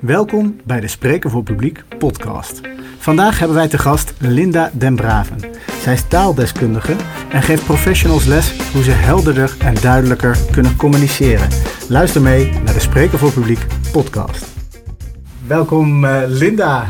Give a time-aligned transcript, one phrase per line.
[0.00, 2.60] Welkom bij de Spreken voor Publiek podcast.
[2.98, 5.40] Vandaag hebben wij te gast Linda Den Braven.
[5.80, 6.96] Zij is taaldeskundige
[7.30, 11.48] en geeft professionals les hoe ze helderder en duidelijker kunnen communiceren.
[11.88, 14.46] Luister mee naar de Spreken voor Publiek podcast.
[15.46, 16.86] Welkom uh, Linda.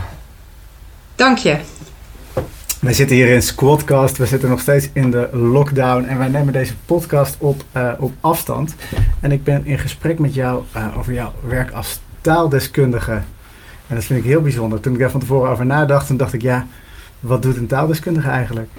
[1.15, 1.76] Dank je.
[2.87, 4.17] Wij zitten hier in Squadcast.
[4.17, 6.05] We zitten nog steeds in de lockdown.
[6.05, 8.75] En wij nemen deze podcast op, uh, op afstand.
[9.21, 13.13] En ik ben in gesprek met jou uh, over jouw werk als taaldeskundige.
[13.87, 14.81] En dat vind ik heel bijzonder.
[14.81, 16.67] Toen ik daar van tevoren over nadacht, toen dacht ik, ja,
[17.21, 18.71] wat doet een taaldeskundige eigenlijk?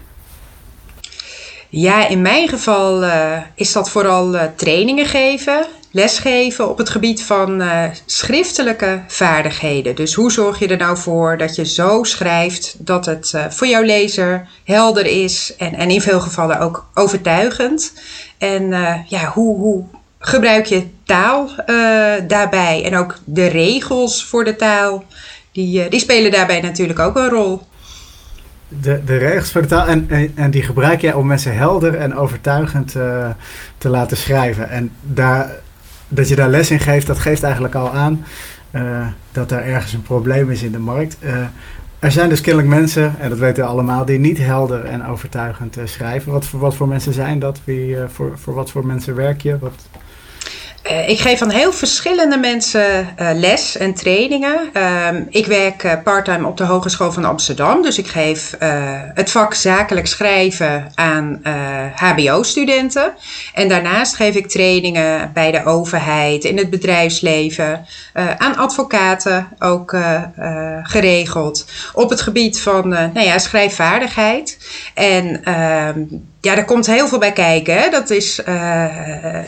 [1.70, 7.62] Ja, in mijn geval uh, is dat vooral trainingen geven, lesgeven op het gebied van
[7.62, 9.96] uh, schriftelijke vaardigheden.
[9.96, 13.84] Dus hoe zorg je er nou voor dat je zo schrijft dat het voor jouw
[13.84, 17.94] lezer helder is en, en in veel gevallen ook overtuigend.
[18.38, 18.70] En
[19.08, 19.84] ja, hoe, hoe
[20.20, 21.50] gebruik je taal
[22.28, 25.04] daarbij en ook de regels voor de taal,
[25.52, 27.62] die, die spelen daarbij natuurlijk ook een rol
[28.68, 29.88] de, de regels voor de taal.
[29.88, 32.92] En, en, en, die gebruik jij om mensen helder en overtuigend
[33.78, 34.70] te laten schrijven.
[34.70, 35.50] En daar,
[36.08, 38.26] dat je daar les in geeft, dat geeft eigenlijk al aan
[38.72, 41.18] uh, dat er ergens een probleem is in de markt.
[41.24, 41.36] Uh,
[42.00, 45.78] er zijn dus kennelijk mensen, en dat weten we allemaal, die niet helder en overtuigend
[45.84, 46.32] schrijven.
[46.32, 47.62] Wat voor, wat voor mensen zijn dat?
[47.64, 49.58] Wie, voor, voor wat voor mensen werk je?
[49.60, 49.90] Wat,
[50.88, 54.70] ik geef aan heel verschillende mensen uh, les en trainingen.
[54.74, 57.82] Uh, ik werk uh, parttime op de Hogeschool van Amsterdam.
[57.82, 58.56] Dus ik geef
[59.14, 61.42] het vak zakelijk schrijven aan
[61.96, 63.14] HBO-studenten.
[63.54, 67.86] En daarnaast geef ik trainingen bij de overheid, in het bedrijfsleven,
[68.38, 69.96] aan advocaten ook
[70.84, 71.66] geregeld.
[71.94, 74.58] Op het gebied van nou ja, schrijfvaardigheid.
[74.94, 76.00] En ehm,
[76.42, 77.78] ja, daar komt heel veel bij kijken.
[77.78, 77.90] Hè?
[77.90, 78.86] Dat is uh,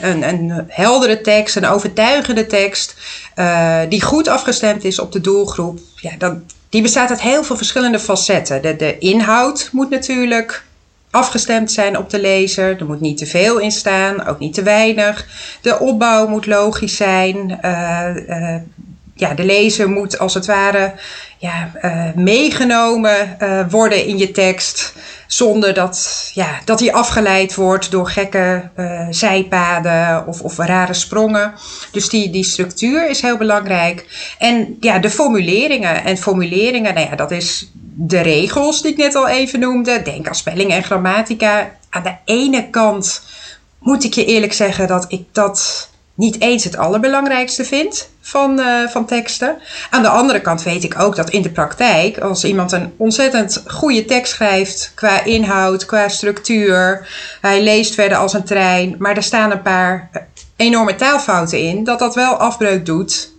[0.01, 2.95] een, een heldere tekst, een overtuigende tekst,
[3.35, 5.79] uh, die goed afgestemd is op de doelgroep.
[5.95, 6.33] Ja, dat,
[6.69, 8.61] die bestaat uit heel veel verschillende facetten.
[8.61, 10.63] De, de inhoud moet natuurlijk
[11.11, 12.79] afgestemd zijn op de lezer.
[12.79, 15.25] Er moet niet te veel in staan, ook niet te weinig.
[15.61, 17.59] De opbouw moet logisch zijn.
[17.61, 18.55] Uh,
[19.19, 20.93] ja, de lezer moet als het ware
[21.37, 24.93] ja, uh, meegenomen uh, worden in je tekst.
[25.27, 31.53] Zonder dat, ja, dat hij afgeleid wordt door gekke uh, zijpaden of, of rare sprongen.
[31.91, 34.05] Dus die, die structuur is heel belangrijk.
[34.37, 36.03] En ja, de formuleringen.
[36.03, 40.01] En formuleringen, nou ja, dat is de regels die ik net al even noemde.
[40.01, 41.71] Denk aan spelling en grammatica.
[41.89, 43.21] Aan de ene kant
[43.79, 48.87] moet ik je eerlijk zeggen dat ik dat niet eens het allerbelangrijkste vind van, uh,
[48.87, 49.57] van teksten.
[49.89, 53.63] Aan de andere kant weet ik ook dat in de praktijk, als iemand een ontzettend
[53.65, 57.07] goede tekst schrijft qua inhoud, qua structuur,
[57.41, 60.09] hij leest verder als een trein, maar er staan een paar
[60.55, 63.31] enorme taalfouten in, dat dat wel afbreuk doet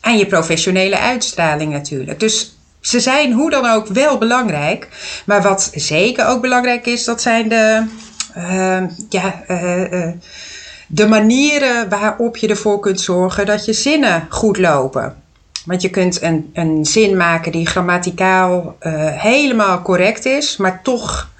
[0.00, 2.20] aan je professionele uitstraling natuurlijk.
[2.20, 4.88] Dus ze zijn hoe dan ook wel belangrijk.
[5.26, 7.84] Maar wat zeker ook belangrijk is, dat zijn de.
[8.36, 9.44] Uh, ja,
[10.94, 15.16] de manieren waarop je ervoor kunt zorgen dat je zinnen goed lopen.
[15.64, 21.30] Want je kunt een, een zin maken die grammaticaal uh, helemaal correct is, maar toch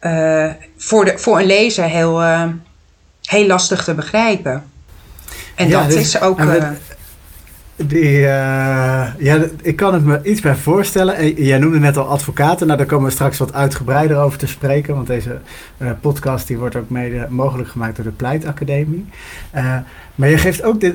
[0.00, 2.44] uh, voor, de, voor een lezer heel, uh,
[3.22, 4.64] heel lastig te begrijpen.
[5.54, 6.40] En ja, dat dus, is ook.
[7.86, 11.42] Die, uh, ja, ik kan het me iets bij voorstellen.
[11.44, 12.66] Jij noemde net al advocaten.
[12.66, 14.94] Nou, daar komen we straks wat uitgebreider over te spreken.
[14.94, 15.38] Want deze
[15.78, 19.06] uh, podcast die wordt ook mede mogelijk gemaakt door de Pleitacademie.
[20.14, 20.94] Maar je geeft ook dit,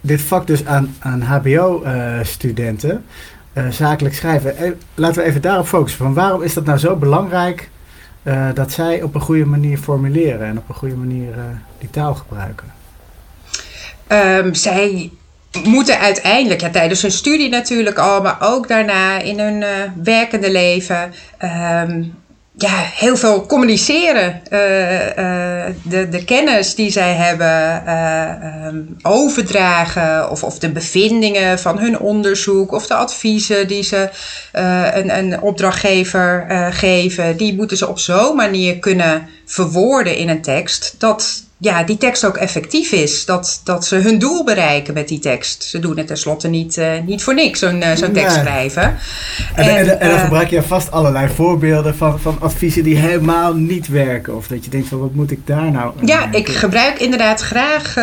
[0.00, 3.04] dit, vak dus aan, aan HBO-studenten.
[3.70, 4.76] zakelijk schrijven.
[4.94, 6.04] laten we even daarop focussen.
[6.04, 7.70] Van waarom is dat nou zo belangrijk
[8.54, 11.34] dat zij op een goede manier formuleren en op een goede manier
[11.78, 12.66] die taal gebruiken?
[14.08, 15.10] Um, zij
[15.64, 19.68] moeten uiteindelijk, ja, tijdens hun studie natuurlijk al, maar ook daarna in hun uh,
[20.02, 22.20] werkende leven, um,
[22.56, 24.42] ja, heel veel communiceren.
[24.50, 27.82] Uh, uh, de, de kennis die zij hebben
[28.66, 34.08] um, overdragen, of, of de bevindingen van hun onderzoek, of de adviezen die ze
[34.92, 40.94] een, een opdrachtgever geven, die moeten ze op zo'n manier kunnen verwoorden in een tekst
[40.98, 43.24] dat ja, die tekst ook effectief is.
[43.24, 45.62] Dat, dat ze hun doel bereiken met die tekst.
[45.62, 48.82] Ze doen het tenslotte niet, uh, niet voor niks, zo'n uh, zo'n tekst schrijven.
[48.82, 52.96] En, en, en, en dan uh, gebruik je vast allerlei voorbeelden van, van adviezen die
[52.96, 54.36] helemaal niet werken.
[54.36, 57.94] Of dat je denkt van wat moet ik daar nou Ja, ik gebruik inderdaad graag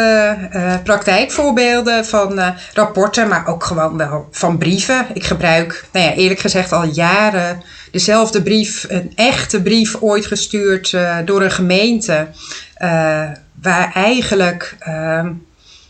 [0.84, 2.42] praktijkvoorbeelden van
[2.74, 5.06] rapporten, maar ook gewoon wel van brieven.
[5.14, 7.62] Ik gebruik, nou ja, eerlijk gezegd al jaren
[7.92, 12.28] dezelfde brief, een echte brief ooit gestuurd door een gemeente
[13.62, 15.26] waar eigenlijk uh,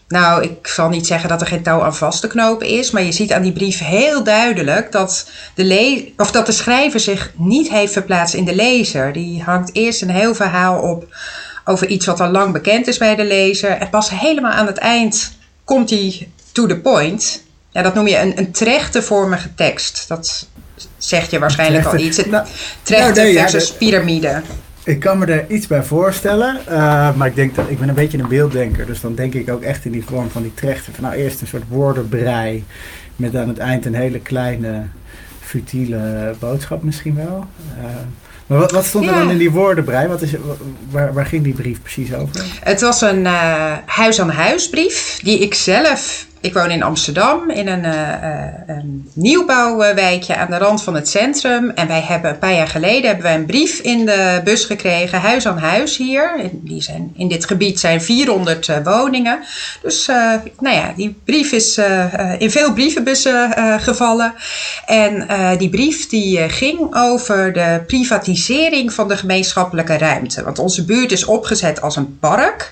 [0.09, 3.03] nou, ik zal niet zeggen dat er geen touw aan vast te knopen is, maar
[3.03, 7.31] je ziet aan die brief heel duidelijk dat de, le of dat de schrijver zich
[7.35, 9.13] niet heeft verplaatst in de lezer.
[9.13, 11.15] Die hangt eerst een heel verhaal op
[11.65, 13.71] over iets wat al lang bekend is bij de lezer.
[13.71, 15.31] En pas helemaal aan het eind
[15.63, 17.43] komt hij to the point.
[17.71, 20.07] Ja, dat noem je een, een trechtervormige tekst.
[20.07, 20.47] Dat
[20.97, 22.25] zegt je waarschijnlijk al iets.
[22.25, 22.47] Nou,
[22.81, 24.41] trechter nou, versus piramide.
[24.83, 27.95] Ik kan me er iets bij voorstellen, uh, maar ik denk dat ik ben een
[27.95, 30.93] beetje een beelddenker, dus dan denk ik ook echt in die vorm van die trechter.
[30.93, 32.63] Van nou eerst een soort woordenbrei
[33.15, 34.83] met aan het eind een hele kleine
[35.39, 37.45] futiele boodschap misschien wel.
[37.77, 37.85] Uh,
[38.49, 40.07] maar wat, wat stond er dan in die woordenbrei?
[40.07, 40.31] Wat is,
[40.89, 42.45] waar, waar ging die brief precies over?
[42.59, 47.83] Het was een uh, huis-aan-huis brief die ik zelf ik woon in Amsterdam in een,
[47.83, 51.69] uh, een, nieuwbouwwijkje aan de rand van het centrum.
[51.69, 55.19] En wij hebben een paar jaar geleden hebben wij een brief in de bus gekregen,
[55.19, 56.49] huis aan huis hier.
[56.53, 59.39] Die zijn, in dit gebied zijn 400 uh, woningen.
[59.81, 60.05] Dus
[60.59, 61.77] nou ja, die brief is
[62.37, 64.33] in veel brievenbussen gevallen.
[64.85, 65.27] En
[65.57, 70.43] die brief die ging over de privatisering van de gemeenschappelijke ruimte.
[70.43, 72.71] Want onze buurt is opgezet als een park.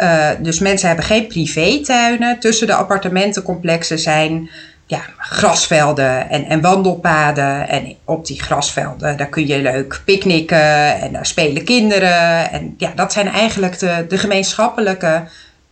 [0.00, 2.38] Uh, dus mensen hebben geen privétuinen.
[2.38, 4.50] Tussen de appartementencomplexen zijn
[4.86, 7.68] ja, grasvelden en, en wandelpaden.
[7.68, 12.50] En op die grasvelden, daar kun je leuk picknicken en daar spelen kinderen.
[12.50, 15.22] En ja, dat zijn eigenlijk de, de gemeenschappelijke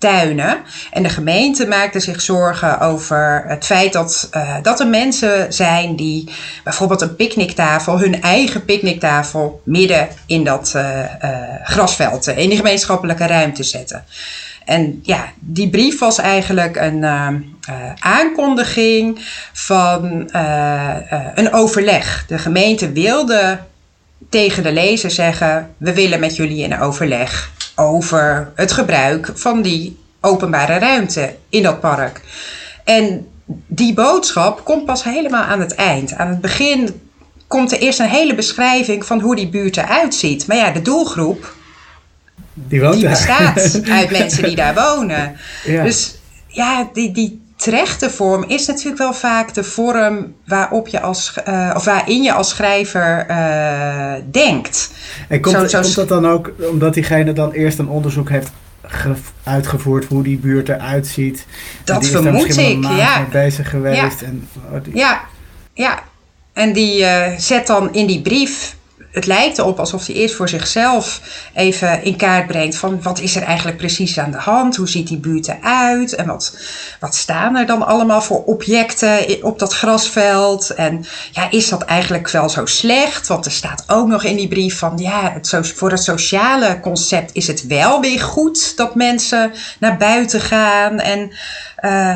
[0.03, 0.57] tuinen.
[0.91, 5.97] En de gemeente maakte zich zorgen over het feit dat, uh, dat er mensen zijn
[5.97, 6.31] die
[6.65, 13.27] bijvoorbeeld een picknicktafel, hun eigen picknicktafel, midden in dat uh, uh, grasveld, in die gemeenschappelijke
[13.27, 14.05] ruimte zetten.
[14.65, 17.05] En ja, die brief was eigenlijk een
[17.99, 19.19] aankondiging
[19.53, 20.31] van
[21.35, 22.25] een overleg.
[22.27, 23.59] De gemeente wilde
[24.29, 29.99] tegen de lezer zeggen: We willen met jullie in overleg over het gebruik van die
[30.21, 32.21] openbare ruimte in dat park.
[32.85, 33.27] En
[33.67, 36.15] die boodschap komt pas helemaal aan het eind.
[36.15, 37.01] Aan het begin
[37.47, 40.47] komt er eerst een hele beschrijving van hoe die buurt eruit ziet.
[40.47, 41.55] Maar ja, de doelgroep
[42.55, 45.37] die, woont die bestaat uit mensen die daar wonen.
[45.65, 46.15] Dus
[46.47, 47.41] ja, die, die
[48.11, 52.49] vorm is natuurlijk wel vaak de vorm waarop je als, uh, of waarin je als
[52.49, 54.91] schrijver uh, denkt.
[55.29, 58.51] En komt, zo, zo komt dat dan ook omdat diegene dan eerst een onderzoek heeft
[59.43, 61.47] uitgevoerd hoe die buurt eruit ziet?
[61.85, 63.27] Dat vermoed ik, ja.
[63.31, 64.21] bezig geweest.
[64.21, 64.27] Ja.
[64.27, 65.21] En, oh, ja,
[65.73, 66.03] ja.
[66.53, 68.77] En die uh, zet dan in die brief
[69.13, 71.21] het lijkt erop alsof hij eerst voor zichzelf
[71.55, 74.77] even in kaart brengt van wat is er eigenlijk precies aan de hand?
[74.77, 76.15] Hoe ziet die buurt eruit?
[76.15, 76.59] En wat,
[77.01, 80.71] wat staan er dan allemaal voor objecten op dat grasveld?
[80.71, 83.27] En ja, is dat eigenlijk wel zo slecht?
[83.27, 87.31] Want er staat ook nog in die brief van ja, het, voor het sociale concept
[87.33, 91.33] is het wel weer goed dat mensen naar buiten gaan en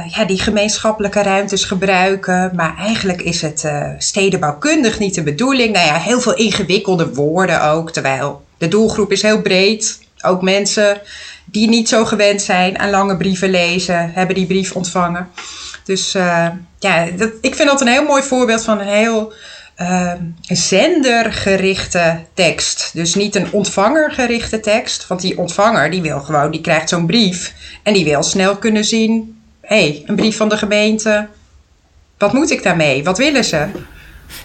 [0.08, 2.50] ja, die gemeenschappelijke ruimtes gebruiken.
[2.54, 5.72] Maar eigenlijk is het uh, stedenbouwkundig niet de bedoeling.
[5.72, 7.92] Nou ja, heel veel ingewikkelde woorden ook.
[7.92, 9.98] Terwijl de doelgroep is heel breed.
[10.20, 11.00] Ook mensen
[11.44, 15.28] die niet zo gewend zijn aan lange brieven lezen, hebben die brief ontvangen.
[15.84, 16.46] Dus uh,
[16.78, 19.32] ja, dat, ik vind dat een heel mooi voorbeeld van een heel
[20.40, 22.90] zendergerichte tekst.
[22.92, 25.06] Dus niet een ontvangergerichte tekst.
[25.06, 28.84] Want die ontvanger die wil gewoon, die krijgt zo'n brief en die wil snel kunnen
[28.84, 29.35] zien
[29.66, 31.26] hey, een brief van de gemeente.
[32.18, 33.04] Wat moet ik daarmee?
[33.04, 33.66] Wat willen ze?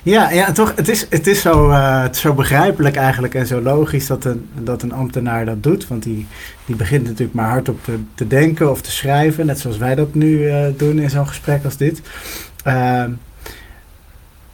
[0.03, 4.07] Ja, ja toch, het is, het is zo, uh, zo begrijpelijk eigenlijk en zo logisch
[4.07, 5.87] dat een, dat een ambtenaar dat doet.
[5.87, 6.27] Want die,
[6.65, 10.13] die begint natuurlijk maar hardop te, te denken of te schrijven, net zoals wij dat
[10.13, 12.01] nu uh, doen in zo'n gesprek als dit.
[12.67, 13.03] Uh,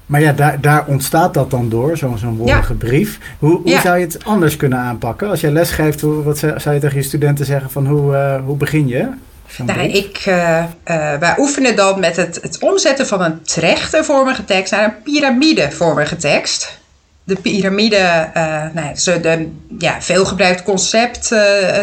[0.06, 2.78] maar ja, daar, daar ontstaat dat dan door, zo'n zo'n woordige ja.
[2.78, 3.20] brief.
[3.40, 3.82] Hoe, hoe ja.
[3.82, 5.30] zou je het anders kunnen aanpakken?
[5.30, 8.46] Als je les geeft, hoe, wat zou je tegen je studenten zeggen van hoe, uh,
[8.46, 9.10] hoe begin je?
[9.58, 14.72] Nou, ik, uh, uh, wij oefenen dan met het, het omzetten van een trechtervormige tekst
[14.72, 16.80] naar een piramidevormige tekst.
[17.24, 21.36] De piramide, uh, nou, is een ja, veelgebruikt concept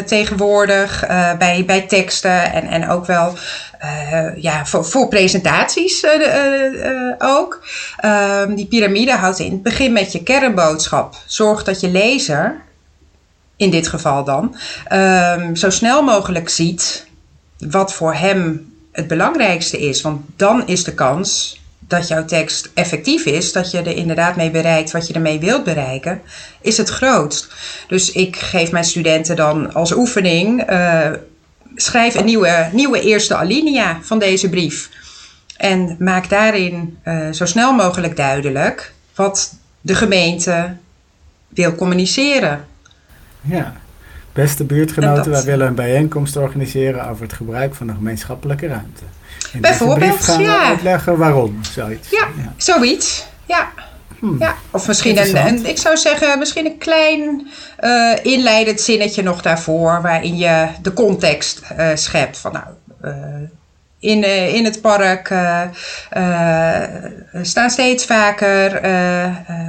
[0.06, 1.04] tegenwoordig
[1.38, 3.37] bij, bij teksten en, en ook wel
[4.37, 6.06] ja, voor, voor presentaties
[7.18, 7.66] ook.
[7.97, 11.14] Ehm, die piramide houdt in begin met je kernboodschap.
[11.26, 12.62] Zorg dat je lezer,
[13.56, 14.56] in dit geval dan,
[14.92, 17.06] um, zo snel mogelijk ziet
[17.58, 20.00] wat voor hem het belangrijkste is.
[20.00, 24.50] Want dan is de kans dat jouw tekst effectief is, dat je er inderdaad mee
[24.50, 26.20] bereikt wat je ermee wilt bereiken,
[26.61, 27.54] is het grootst.
[27.88, 31.11] Dus ik geef mijn studenten dan als oefening, uh,
[31.75, 34.90] schrijf een nieuwe, nieuwe eerste alinea van deze brief.
[35.56, 40.76] En maak daarin uh, zo snel mogelijk duidelijk wat de gemeente
[41.49, 42.66] wil communiceren.
[43.40, 43.76] Ja,
[44.35, 49.03] Beste buurtgenoten, wij willen een bijeenkomst organiseren over het gebruik van de gemeenschappelijke ruimte.
[49.53, 50.64] In Bijvoorbeeld, gaan we ja.
[50.64, 52.11] uitleggen waarom, zoiets.
[52.11, 52.53] Ja, ja.
[52.57, 53.26] zoiets.
[53.47, 53.73] Ja.
[54.19, 54.37] Hmm.
[54.38, 57.49] Ja, of misschien een, ik zou zeggen, misschien een klein
[57.81, 62.38] uh, inleidend zinnetje nog daarvoor, waarin je de context uh, schept.
[62.38, 62.67] Van nou,
[63.05, 63.49] uh,
[64.04, 65.26] in, in het park
[67.42, 68.80] staan steeds vaker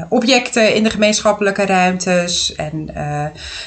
[0.10, 2.56] objecten in de gemeenschappelijke ruimtes.
[2.56, 2.86] En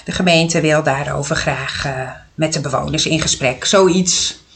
[0.05, 1.87] de gemeente wil daarover graag
[2.35, 3.65] met de bewoners in gesprek.
[3.65, 4.47] Zoiets.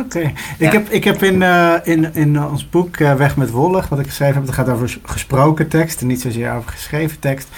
[0.00, 0.32] Oké.
[0.58, 3.98] Ik, heb, ik heb in, uh, in, in ons boek uh, Weg met Wollig, wat
[3.98, 7.48] ik geschreven heb, het gaat over gesproken tekst en niet zozeer over geschreven tekst.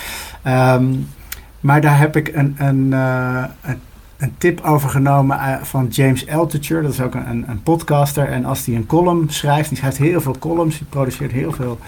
[0.46, 1.08] Um,
[1.61, 3.80] maar daar heb ik een, een, uh, een,
[4.18, 6.82] een, tip over genomen van James Altucher.
[6.82, 8.28] Dat is ook een, een, podcaster.
[8.28, 11.78] En als hij een column schrijft, die schrijft heel veel columns, die produceert heel veel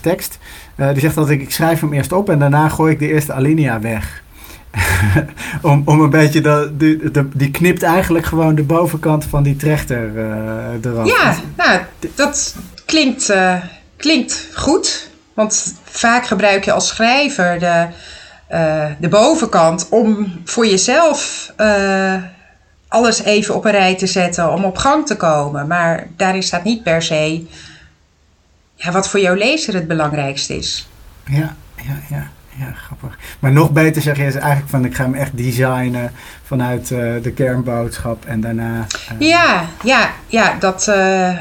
[0.00, 0.38] tekst.
[0.76, 3.32] die zegt dat ik, ik schrijf hem eerst op en daarna gooi ik de eerste
[3.32, 4.22] alinea weg.
[5.62, 6.78] om, om een beetje, dat,
[7.34, 11.06] die, knipt eigenlijk gewoon de bovenkant van die trechter uh, eraf.
[11.06, 11.80] Ja, nou,
[12.14, 13.34] dat klinkt,
[13.96, 15.10] klinkt goed.
[15.34, 17.86] Want vaak gebruik je als schrijver de,
[18.52, 21.52] uh, de bovenkant om voor jezelf
[22.88, 25.66] alles even op een rij te zetten, om op gang te komen.
[25.66, 27.46] Maar daarin staat niet per se
[28.74, 30.88] ja, wat voor jouw lezer het belangrijkste is.
[31.24, 33.18] Ja, ja, ja ja, grappig.
[33.38, 36.12] Maar nog beter zeg je is eigenlijk van ik ga hem echt designen
[36.42, 38.86] vanuit uh, de kernboodschap en daarna.
[39.12, 39.28] Uh...
[39.28, 41.38] Ja, ja, ja, dat uh,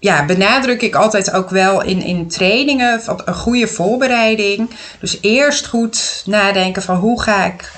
[0.00, 4.70] ja, benadruk ik altijd ook wel in, in trainingen een goede voorbereiding.
[5.00, 7.72] Dus eerst goed nadenken van hoe ga ik,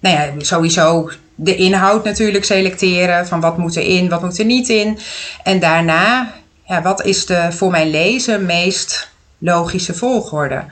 [0.00, 4.44] nou ja, sowieso de inhoud natuurlijk selecteren van wat moet er in, wat moet er
[4.44, 4.98] niet in.
[5.42, 6.32] En daarna,
[6.66, 10.64] ja, wat is de voor mijn lezer meest logische volgorde.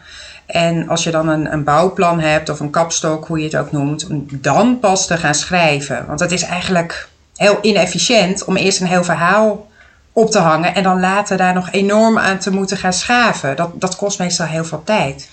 [0.47, 3.73] En als je dan een, een bouwplan hebt of een kapstok, hoe je het ook
[3.73, 4.07] noemt,
[4.43, 6.05] dan pas te gaan schrijven.
[6.07, 9.69] Want het is eigenlijk heel inefficiënt om eerst een heel verhaal
[10.17, 13.57] op te hangen en dan later daar nog enorm aan te moeten gaan schaven.
[13.57, 15.31] Dat, dat kost meestal heel veel tijd.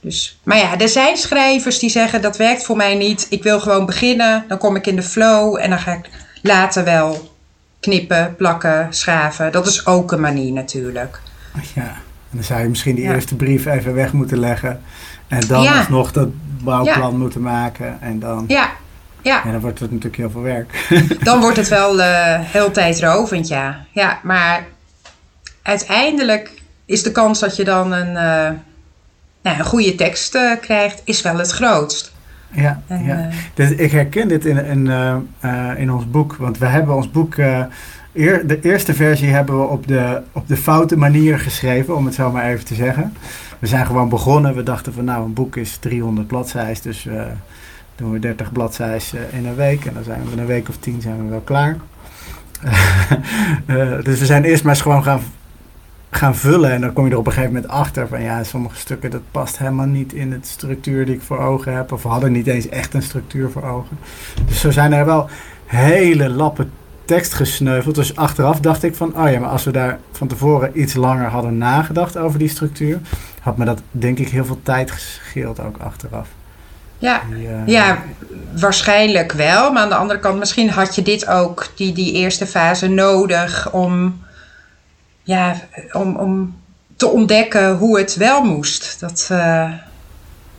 [0.00, 3.26] Dus, maar ja, er zijn schrijvers die zeggen dat werkt voor mij niet.
[3.30, 6.10] Ik wil gewoon beginnen, dan kom ik in de flow en dan ga ik
[6.42, 7.34] later wel
[7.80, 9.52] knippen, plakken, schaven.
[9.52, 11.20] Dat is ook een manier natuurlijk.
[11.74, 12.04] Ja
[12.36, 14.82] dan zou je misschien die eerste brief even weg moeten leggen.
[15.28, 15.86] En dan ja.
[15.88, 16.28] nog dat
[16.62, 18.00] bouwplan moeten maken.
[18.00, 18.70] En dan, ja.
[19.26, 19.42] Ja.
[19.42, 20.88] dan wordt het natuurlijk heel veel werk.
[21.28, 22.04] dan wordt het wel uh,
[22.40, 23.84] heel tijdrovend, ja.
[23.92, 24.64] Ja, maar
[25.62, 26.50] uiteindelijk
[26.84, 28.58] is de kans dat je dan een, uh,
[29.42, 32.12] nou, een goede tekst uh, krijgt, is wel het grootst.
[32.50, 33.28] Ja, en, ja.
[33.54, 34.90] Dus ik herken dit in, in,
[35.76, 40.22] in ons boek, want we hebben ons boek de eerste versie hebben we op de,
[40.32, 43.12] op de foute manier geschreven, om het zo maar even te zeggen.
[43.58, 44.54] We zijn gewoon begonnen.
[44.54, 47.22] We dachten van nou, een boek is 300 bladzijden, dus uh,
[47.96, 49.84] doen we 30 bladzijden in een week.
[49.84, 51.76] En dan zijn we in een week of tien zijn we wel klaar.
[53.66, 55.20] uh, dus we zijn eerst maar eens gewoon gaan,
[56.10, 56.70] gaan vullen.
[56.70, 59.22] En dan kom je er op een gegeven moment achter van ja, sommige stukken dat
[59.30, 61.92] past helemaal niet in het structuur die ik voor ogen heb.
[61.92, 63.98] Of we hadden niet eens echt een structuur voor ogen.
[64.46, 65.28] Dus zo zijn er wel
[65.66, 66.70] hele lappen
[67.04, 67.94] tekst gesneuveld.
[67.94, 71.28] Dus achteraf dacht ik van, oh ja, maar als we daar van tevoren iets langer
[71.28, 73.00] hadden nagedacht over die structuur,
[73.40, 76.28] had me dat denk ik heel veel tijd gescheeld ook achteraf.
[76.98, 78.02] Ja, eh, ja,
[78.60, 79.72] waarschijnlijk wel.
[79.72, 83.72] Maar aan de andere kant, misschien had je dit ook, die, die eerste fase, nodig
[83.72, 84.20] om,
[85.22, 85.56] ja,
[85.92, 86.56] om, om
[86.96, 89.00] te ontdekken hoe het wel moest.
[89.00, 89.70] Dat, uh,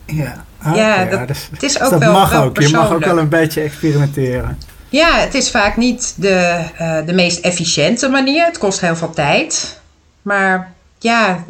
[0.06, 2.62] ja, ja, dat, dus, het is ook dat wel, mag wel ook.
[2.62, 4.58] Je mag ook wel een beetje experimenteren.
[4.90, 8.46] Ja, het is vaak niet de, uh, de meest efficiënte manier.
[8.46, 9.80] Het kost heel veel tijd.
[10.22, 11.44] Maar ja,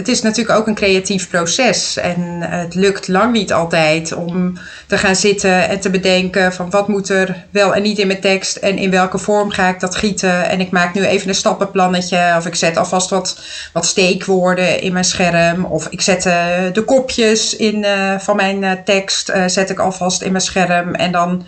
[0.00, 1.96] het is natuurlijk ook een creatief proces.
[1.96, 6.88] En het lukt lang niet altijd om te gaan zitten en te bedenken van wat
[6.88, 9.96] moet er wel en niet in mijn tekst en in welke vorm ga ik dat
[9.96, 10.48] gieten.
[10.48, 13.40] En ik maak nu even een stappenplannetje of ik zet alvast wat,
[13.72, 15.64] wat steekwoorden in mijn scherm.
[15.64, 16.34] Of ik zet uh,
[16.72, 21.46] de kopjes in, uh, van mijn tekst zet ik alvast in mijn scherm en dan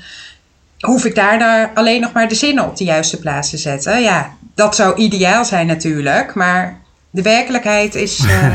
[0.80, 4.02] hoef ik daar alleen nog maar de zinnen op de juiste plaats te zetten.
[4.02, 6.81] Ja, dat zou ideaal zijn natuurlijk, maar
[7.12, 8.54] de werkelijkheid is uh,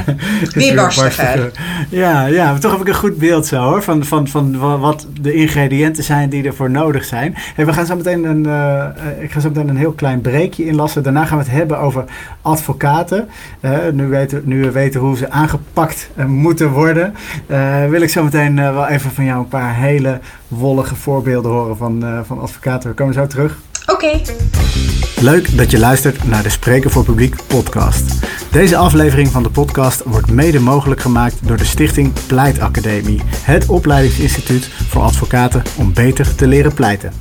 [0.53, 1.51] weer barstiger.
[1.89, 5.07] Ja, ja, maar toch heb ik een goed beeld zo hoor, van, van, van wat
[5.21, 7.33] de ingrediënten zijn die ervoor nodig zijn.
[7.55, 8.85] Hey, we gaan zo meteen een, uh,
[9.21, 11.03] ik ga zo meteen een heel klein breekje inlassen.
[11.03, 12.03] Daarna gaan we het hebben over
[12.41, 13.29] advocaten.
[13.61, 17.15] Uh, nu, weten, nu we weten hoe ze aangepakt moeten worden,
[17.89, 22.23] wil ik zo meteen wel even van jou een paar hele wollige voorbeelden horen van,
[22.25, 22.89] van advocaten.
[22.89, 23.57] We komen zo terug.
[23.88, 24.22] Oké.
[25.22, 28.25] Leuk dat je luistert naar de Spreken voor Publiek podcast.
[28.51, 34.65] Deze aflevering van de podcast wordt mede mogelijk gemaakt door de stichting Pleitacademie, het opleidingsinstituut
[34.65, 37.12] voor advocaten om beter te leren pleiten.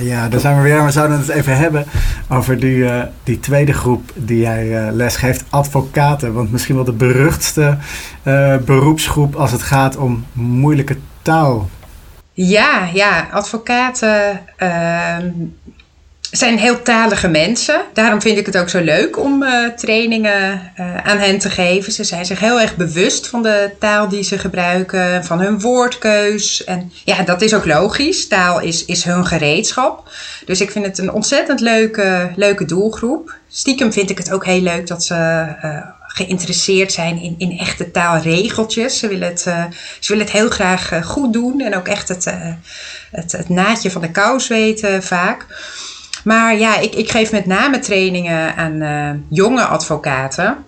[0.00, 0.84] Ja, daar zijn we weer.
[0.84, 1.86] We zouden het even hebben
[2.28, 6.32] over die, uh, die tweede groep die jij uh, lesgeeft, advocaten.
[6.32, 7.76] Want misschien wel de beruchtste
[8.24, 11.68] uh, beroepsgroep als het gaat om moeilijke taal.
[12.32, 15.28] Ja, ja, advocaten ehm,
[16.30, 17.80] zijn heel talige mensen.
[17.92, 21.92] Daarom vind ik het ook zo leuk om uh, trainingen uh, aan hen te geven.
[21.92, 26.64] Ze zijn zich heel erg bewust van de taal die ze gebruiken, van hun woordkeus.
[26.64, 28.28] En ja, dat is ook logisch.
[28.28, 30.10] Taal is, is hun gereedschap.
[30.44, 33.34] Dus ik vind het een ontzettend leuke, leuke doelgroep.
[33.48, 37.90] Stiekem vind ik het ook heel leuk dat ze uh, geïnteresseerd zijn in, in echte
[37.90, 38.98] taalregeltjes.
[38.98, 39.40] Ze willen het,
[40.00, 42.32] ze willen het heel graag goed doen en ook echt het,
[43.10, 45.46] het, het naadje van de kous weten vaak.
[46.24, 50.64] Maar ja, ik, ik geef met name trainingen aan uh, jonge advocaten.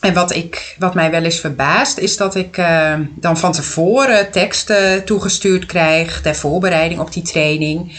[0.00, 4.30] En wat, ik, wat mij wel eens verbaast, is dat ik uh, dan van tevoren
[4.30, 7.98] teksten toegestuurd krijg ter voorbereiding op die training.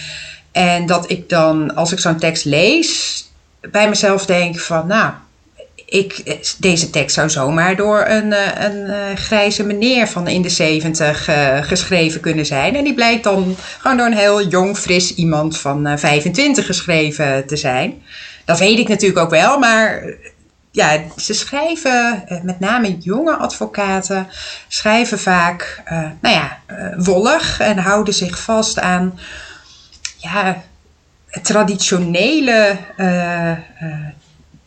[0.52, 3.24] En dat ik dan, als ik zo'n tekst lees,
[3.72, 5.12] bij mezelf denk van, nou,
[5.86, 10.50] ik, deze tekst zou zomaar door een, eh, een, een grijze meneer van in de
[10.50, 12.76] zeventig uh, geschreven kunnen zijn.
[12.76, 17.48] En die blijkt dan gewoon door een heel jong, fris iemand van uh, 25 geschreven
[17.48, 18.02] te zijn.
[18.46, 20.04] Dat weet ik natuurlijk ook wel, maar
[20.72, 24.28] ja, ze schrijven, met name jonge advocaten,
[24.68, 25.84] schrijven vaak,
[26.22, 26.60] nou ja,
[26.98, 29.20] wollig en houden zich vast aan,
[30.18, 30.64] ja,
[31.42, 32.78] traditionele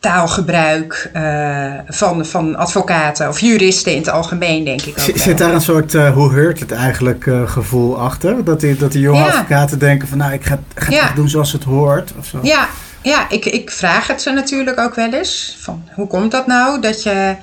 [0.01, 5.19] taalgebruik uh, van, van advocaten of juristen in het algemeen, denk ik ook.
[5.19, 8.45] Zit daar een soort, uh, hoe heurt het eigenlijk, uh, gevoel achter?
[8.45, 9.27] Dat die, dat die jonge ja.
[9.27, 11.07] advocaten denken van, nou, ik ga, ga ja.
[11.07, 12.39] het doen zoals het hoort of zo?
[12.43, 12.69] Ja,
[13.03, 15.57] ja ik, ik vraag het ze natuurlijk ook wel eens.
[15.61, 17.37] Van, hoe komt dat nou dat je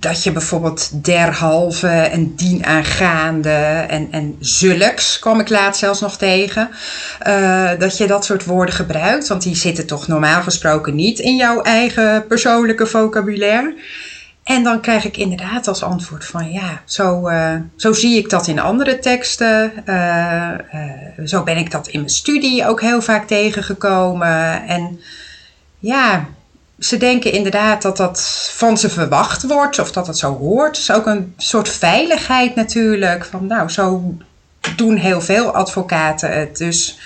[0.00, 6.70] dat je bijvoorbeeld derhalve en dienaangaande en, en zulks, kwam ik laatst zelfs nog tegen,
[7.26, 9.28] uh, dat je dat soort woorden gebruikt.
[9.28, 13.74] Want die zitten toch normaal gesproken niet in jouw eigen persoonlijke vocabulaire.
[14.44, 18.46] En dan krijg ik inderdaad als antwoord van ja, zo, uh, zo zie ik dat
[18.46, 19.72] in andere teksten.
[19.86, 20.48] Uh,
[21.24, 24.66] zo ben ik dat in mijn studie ook heel vaak tegengekomen.
[24.66, 25.00] En
[25.78, 26.26] ja,
[26.80, 30.76] ze denken inderdaad dat dat van ze verwacht wordt of dat het zo hoort.
[30.76, 33.24] Het is ook een soort veiligheid natuurlijk.
[33.24, 34.14] Van nou, zo
[34.76, 36.56] doen heel veel advocaten het.
[36.56, 36.98] Dus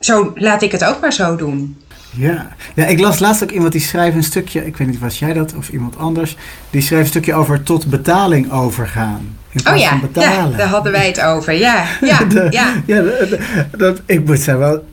[0.00, 1.82] zo laat ik het ook maar zo doen.
[2.10, 2.48] Ja.
[2.74, 5.32] ja, ik las laatst ook iemand die schrijft een stukje, ik weet niet was jij
[5.32, 6.36] dat of iemand anders,
[6.70, 9.36] die schreef een stukje over tot betaling overgaan.
[9.70, 11.52] oh ja, ja, daar hadden wij het over.
[11.52, 12.72] Ja, ja, ja.
[12.86, 13.02] ja
[13.76, 14.84] dat, ik moet zeggen, wel,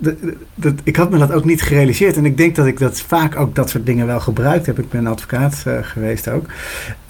[0.56, 2.18] dat, ik had me dat ook niet gerealiseerd.
[2.18, 4.80] En ik denk dat ik dat vaak ook dat soort dingen wel gebruikt heb.
[4.80, 6.46] Ik ben advocaat uh, geweest ook.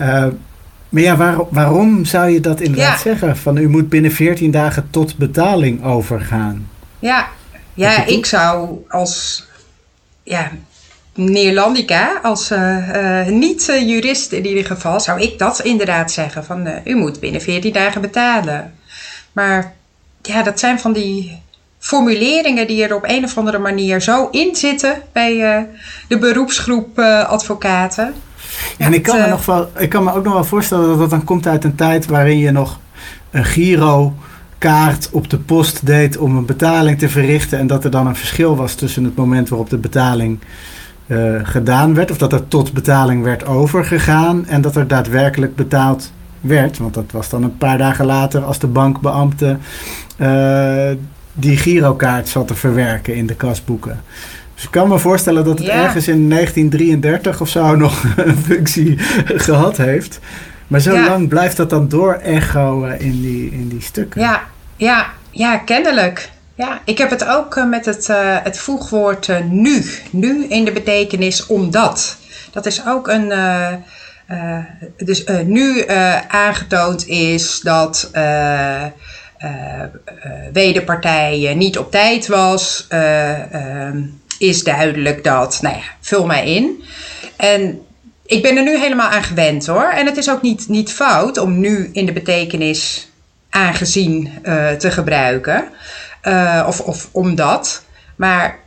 [0.01, 0.25] Uh,
[0.89, 3.01] maar ja, waar, waarom zou je dat inderdaad ja.
[3.01, 3.37] zeggen?
[3.37, 6.67] Van u moet binnen 14 dagen tot betaling overgaan.
[6.99, 7.27] Ja,
[7.73, 9.45] ja ik zou als
[10.25, 10.51] ja,
[11.13, 16.45] Neerlandica, als uh, uh, niet-jurist in ieder geval, zou ik dat inderdaad zeggen.
[16.45, 18.73] Van, uh, u moet binnen 14 dagen betalen.
[19.31, 19.73] Maar
[20.21, 21.41] ja, dat zijn van die
[21.79, 25.67] formuleringen die er op een of andere manier zo in zitten bij
[26.07, 28.13] de beroepsgroep advocaten.
[28.77, 30.99] Ja, en ik kan, me nog wel, ik kan me ook nog wel voorstellen dat
[30.99, 32.79] dat dan komt uit een tijd waarin je nog
[33.31, 34.13] een giro
[34.57, 37.59] kaart op de post deed om een betaling te verrichten.
[37.59, 40.39] En dat er dan een verschil was tussen het moment waarop de betaling
[41.07, 42.11] uh, gedaan werd.
[42.11, 44.47] Of dat er tot betaling werd overgegaan.
[44.47, 46.77] En dat er daadwerkelijk betaald werd.
[46.77, 49.57] Want dat was dan een paar dagen later als de bankbeambte
[50.21, 50.91] uh,
[51.33, 54.01] die girokaart zat te verwerken in de kasboeken.
[54.55, 55.83] Dus ik kan me voorstellen dat het ja.
[55.83, 60.19] ergens in 1933 of zo nog een functie gehad heeft.
[60.67, 61.07] Maar zo ja.
[61.07, 64.21] lang blijft dat dan door echo in die, in die stukken.
[64.21, 64.43] Ja,
[64.75, 66.29] ja, ja, kennelijk.
[66.55, 69.85] Ja, ik heb het ook uh, met het, uh, het voegwoord uh, nu.
[70.09, 72.17] Nu in de betekenis omdat.
[72.51, 73.33] Dat is ook een.
[74.97, 75.83] dus nu
[76.27, 78.11] aangetoond is dat
[80.53, 82.85] wederpartij niet op tijd was.
[82.89, 84.03] ehm,
[84.37, 85.59] is duidelijk dat.
[85.61, 86.83] Nou ja, vul mij in.
[87.35, 87.79] En
[88.25, 89.89] ik ben er nu helemaal aan gewend hoor.
[89.89, 93.09] En het is ook niet, niet fout om nu in de betekenis
[93.49, 95.67] aangezien uh, te gebruiken.
[96.23, 97.83] Uh, of, of omdat.
[98.15, 98.59] Maar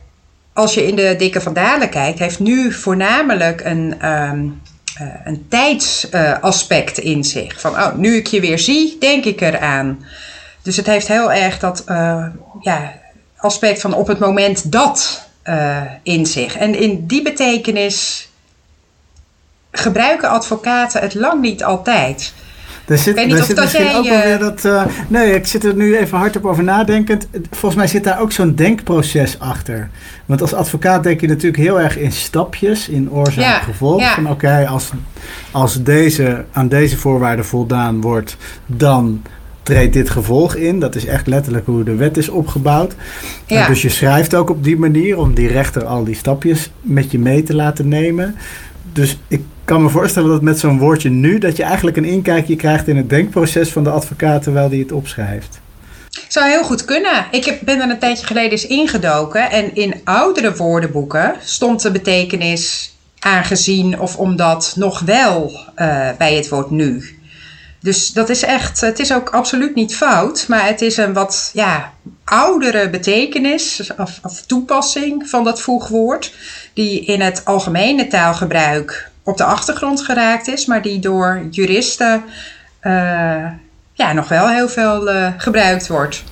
[0.53, 4.61] als je in de dikke vandalen kijkt, heeft nu voornamelijk een, um,
[5.01, 7.59] uh, een tijdsaspect in zich.
[7.59, 10.05] Van oh, nu ik je weer zie, denk ik eraan.
[10.61, 11.83] Dus het heeft heel erg dat
[12.61, 12.93] ja,
[13.37, 15.27] aspect van op het moment dat
[16.03, 16.57] in zich.
[16.57, 18.28] En in die betekenis
[19.71, 22.33] gebruiken advocaten het lang niet altijd.
[22.89, 23.95] Er zit, ik weet niet of dat jij...
[23.95, 27.27] Ook uh, dat, uh, nee, ik zit er nu even hardop over nadenkend.
[27.49, 29.89] Volgens mij zit daar ook zo'n denkproces achter.
[30.25, 34.01] Want als advocaat denk je natuurlijk heel erg in stapjes, in oorzaak gevolg.
[34.01, 34.13] Ja.
[34.13, 34.91] Van oké, als,
[35.51, 39.21] als deze, aan deze voorwaarden voldaan wordt, dan
[39.63, 40.79] treedt dit gevolg in.
[40.79, 42.95] Dat is echt letterlijk hoe de wet is opgebouwd.
[43.45, 43.67] Ja.
[43.67, 47.19] dus je schrijft ook op die manier om die rechter al die stapjes met je
[47.19, 48.35] mee te laten nemen.
[48.93, 52.55] Dus ik kan me voorstellen dat met zo'n woordje nu, dat je eigenlijk een inkijkje
[52.55, 55.59] krijgt in het denkproces van de advocaat terwijl die het opschrijft.
[56.27, 57.25] Zou heel goed kunnen.
[57.31, 62.95] Ik ben er een tijdje geleden eens ingedoken en in oudere woordenboeken stond de betekenis
[63.19, 67.19] aangezien of omdat nog wel uh, bij het woord nu.
[67.79, 71.51] Dus dat is echt, het is ook absoluut niet fout, maar het is een wat
[71.53, 76.33] ja, oudere betekenis of, of toepassing van dat voegwoord,
[76.73, 82.23] die in het algemene taalgebruik op de achtergrond geraakt is, maar die door juristen
[82.83, 82.93] uh,
[83.93, 86.23] ja, nog wel heel veel uh, gebruikt wordt.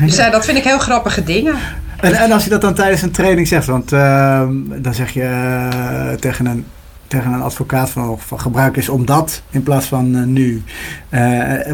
[0.00, 1.54] Dus uh, dat vind ik heel grappige dingen.
[2.00, 6.16] En, en, als je dat dan tijdens een training zegt, want ehm, dan zeg je
[6.20, 6.66] tegen een
[7.06, 10.62] tegen een advocaat van, van gebruik is omdat in plaats van nu.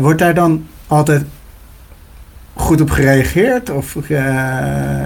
[0.00, 1.24] wordt daar dan altijd
[2.58, 3.70] goed op gereageerd?
[3.70, 4.18] Of uh,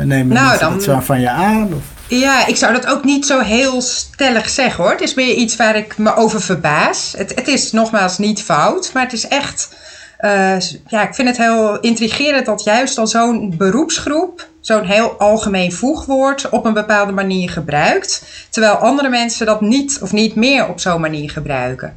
[0.02, 1.74] nemen nou, dan, zo van je aan?
[1.74, 1.82] Of?
[2.18, 4.92] Ja, ik zou dat ook niet zo heel stellig zeggen hoor.
[4.92, 7.14] Het is meer iets waar ik me over verbaas.
[7.16, 9.76] Het, het is nogmaals niet fout, maar het is echt.
[10.20, 15.72] Uh, ja, ik vind het heel intrigerend dat juist al zo'n beroepsgroep zo'n heel algemeen
[15.72, 20.80] voegwoord op een bepaalde manier gebruikt, terwijl andere mensen dat niet of niet meer op
[20.80, 21.96] zo'n manier gebruiken.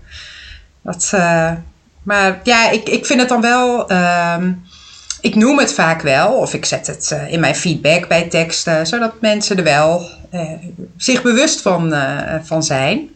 [0.81, 1.51] Dat, uh,
[2.03, 3.91] maar ja, ik, ik vind het dan wel.
[3.91, 4.37] Uh,
[5.25, 8.87] ik noem het vaak wel, of ik zet het uh, in mijn feedback bij teksten,
[8.87, 10.41] zodat mensen er wel uh,
[10.97, 13.09] zich bewust van, uh, van zijn.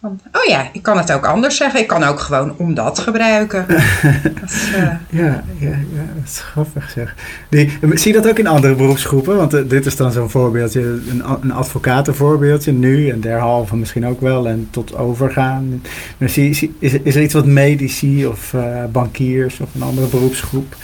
[0.00, 1.80] Van, oh ja, ik kan het ook anders zeggen.
[1.80, 3.66] Ik kan ook gewoon omdat gebruiken.
[4.40, 7.14] dat is, ja, ja, ja, dat is grappig zeg.
[7.50, 9.36] Die, zie je dat ook in andere beroepsgroepen?
[9.36, 14.48] Want dit is dan zo'n voorbeeldje, een, een advocatenvoorbeeldje nu en derhalve misschien ook wel
[14.48, 15.82] en tot overgaan.
[16.18, 18.54] Maar zie, zie, is, is er iets wat medici of
[18.92, 20.76] bankiers of een andere beroepsgroep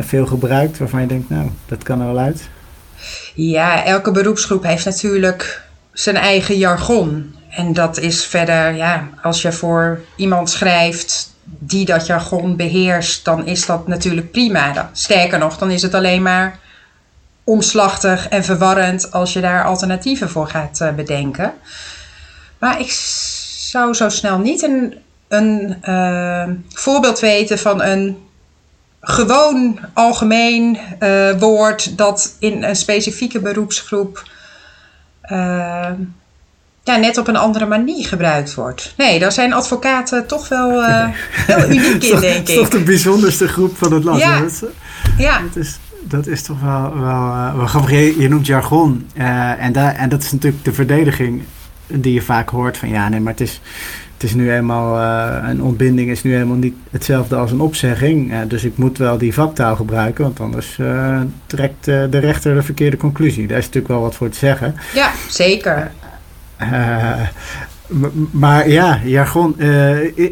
[0.00, 2.48] veel gebruikt waarvan je denkt, nou, dat kan er wel uit?
[3.34, 7.34] Ja, elke beroepsgroep heeft natuurlijk zijn eigen jargon.
[7.50, 13.46] En dat is verder, ja, als je voor iemand schrijft die dat jargon beheerst, dan
[13.46, 14.90] is dat natuurlijk prima.
[14.92, 16.58] Sterker nog, dan is het alleen maar
[17.44, 21.52] omslachtig en verwarrend als je daar alternatieven voor gaat uh, bedenken.
[22.58, 24.94] Maar ik zou zo snel niet een,
[25.28, 28.18] een uh, voorbeeld weten van een
[29.02, 34.30] gewoon algemeen uh, woord dat in een specifieke beroepsgroep
[35.24, 35.90] uh,
[36.84, 38.94] ja, net op een andere manier gebruikt wordt.
[38.96, 42.46] Nee, daar zijn advocaten toch wel uh, heel uniek in, denk ik.
[42.46, 44.20] Dat is toch de bijzonderste groep van het land.
[44.20, 44.44] Ja.
[45.18, 45.40] ja.
[45.40, 47.90] Dat is, dat is toch wel, wel, wel grappig.
[47.90, 49.08] Je, je noemt jargon.
[49.14, 51.42] en, daar, en dat is natuurlijk de verdediging
[51.86, 53.60] die je vaak hoort van ja, nee, maar het is
[54.22, 58.32] het is nu eenmaal, uh, een ontbinding is nu helemaal niet hetzelfde als een opzegging.
[58.32, 62.62] Uh, dus ik moet wel die vaktaal gebruiken, want anders uh, trekt de rechter de
[62.62, 63.46] verkeerde conclusie.
[63.46, 64.76] Daar is natuurlijk wel wat voor te zeggen.
[64.94, 65.90] Ja, zeker.
[68.30, 69.60] maar ja, jargon,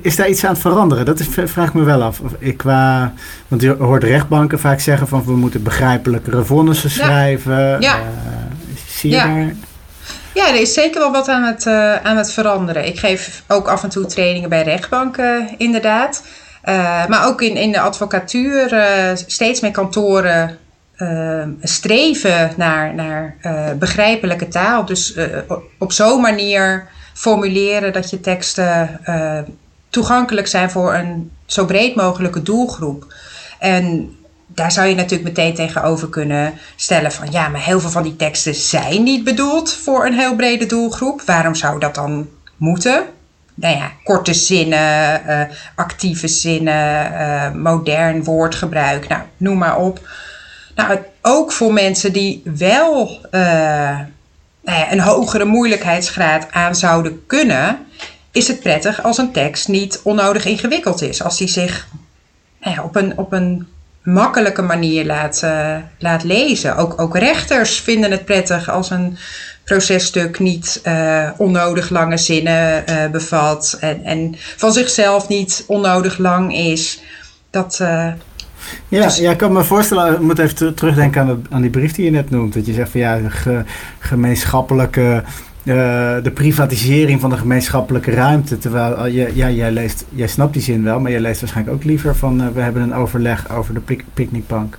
[0.03, 1.05] is daar iets aan het veranderen?
[1.05, 2.20] Dat is, vraag ik me wel af.
[2.38, 3.12] Ik, qua,
[3.48, 7.81] want je hoort rechtbanken vaak zeggen van we moeten begrijpelijkere vonnissen schrijven.
[7.81, 7.98] Ja.
[8.88, 9.26] zie je ja.
[9.26, 9.55] daar...
[10.35, 12.87] Ja, er is zeker wel wat aan het, uh, aan het veranderen.
[12.87, 16.23] Ik geef ook af en toe trainingen bij rechtbanken, inderdaad.
[16.64, 18.71] Uh, maar ook in, in de advocatuur,
[19.27, 20.59] steeds meer kantoren
[21.62, 23.37] streven naar, naar
[23.79, 24.85] begrijpelijke taal.
[24.85, 25.14] Dus
[25.79, 29.01] op zo'n manier formuleren dat je teksten
[29.90, 33.14] toegankelijk zijn voor een zo breed mogelijke doelgroep.
[33.59, 34.14] En
[34.55, 38.17] daar zou je natuurlijk meteen tegenover kunnen stellen van ja, maar heel veel van die
[38.17, 41.23] teksten zijn niet bedoeld voor een heel brede doelgroep.
[41.23, 43.05] Waarom zou dat dan moeten?
[43.55, 45.41] Nou ja, korte zinnen, uh,
[45.75, 50.09] actieve zinnen, uh, modern woordgebruik, nou, noem maar op.
[50.75, 53.41] Nou, ook voor mensen die wel uh,
[54.63, 57.79] nou ja, een hogere moeilijkheidsgraad aan zouden kunnen,
[58.33, 61.23] is het prettig als een tekst niet onnodig ingewikkeld is.
[61.23, 61.87] Als die zich
[62.61, 63.67] nou ja, op, een, op een
[64.03, 66.77] makkelijke manier laat, uh, laat lezen.
[66.77, 69.17] Ook, ook rechters vinden het prettig als een
[69.65, 76.57] processtuk niet uh, onnodig lange zinnen uh, bevat en, en van zichzelf niet onnodig lang
[76.57, 77.03] is.
[77.51, 77.77] Dat,
[78.89, 81.93] Ja, dus, ja, ik kan me voorstellen, ik moet even terugdenken aan, aan die brief
[81.93, 82.55] die je net noemt.
[82.55, 83.21] Dat je zegt van ja,
[83.99, 85.23] gemeenschappelijke
[85.64, 85.75] uh,
[86.23, 88.59] de privatisering van de gemeenschappelijke ruimte.
[88.59, 91.85] Terwijl uh, ja, jij, leest, jij snapt die zin wel, maar jij leest waarschijnlijk ook
[91.85, 94.79] liever van uh, we hebben een overleg over de picknickbank.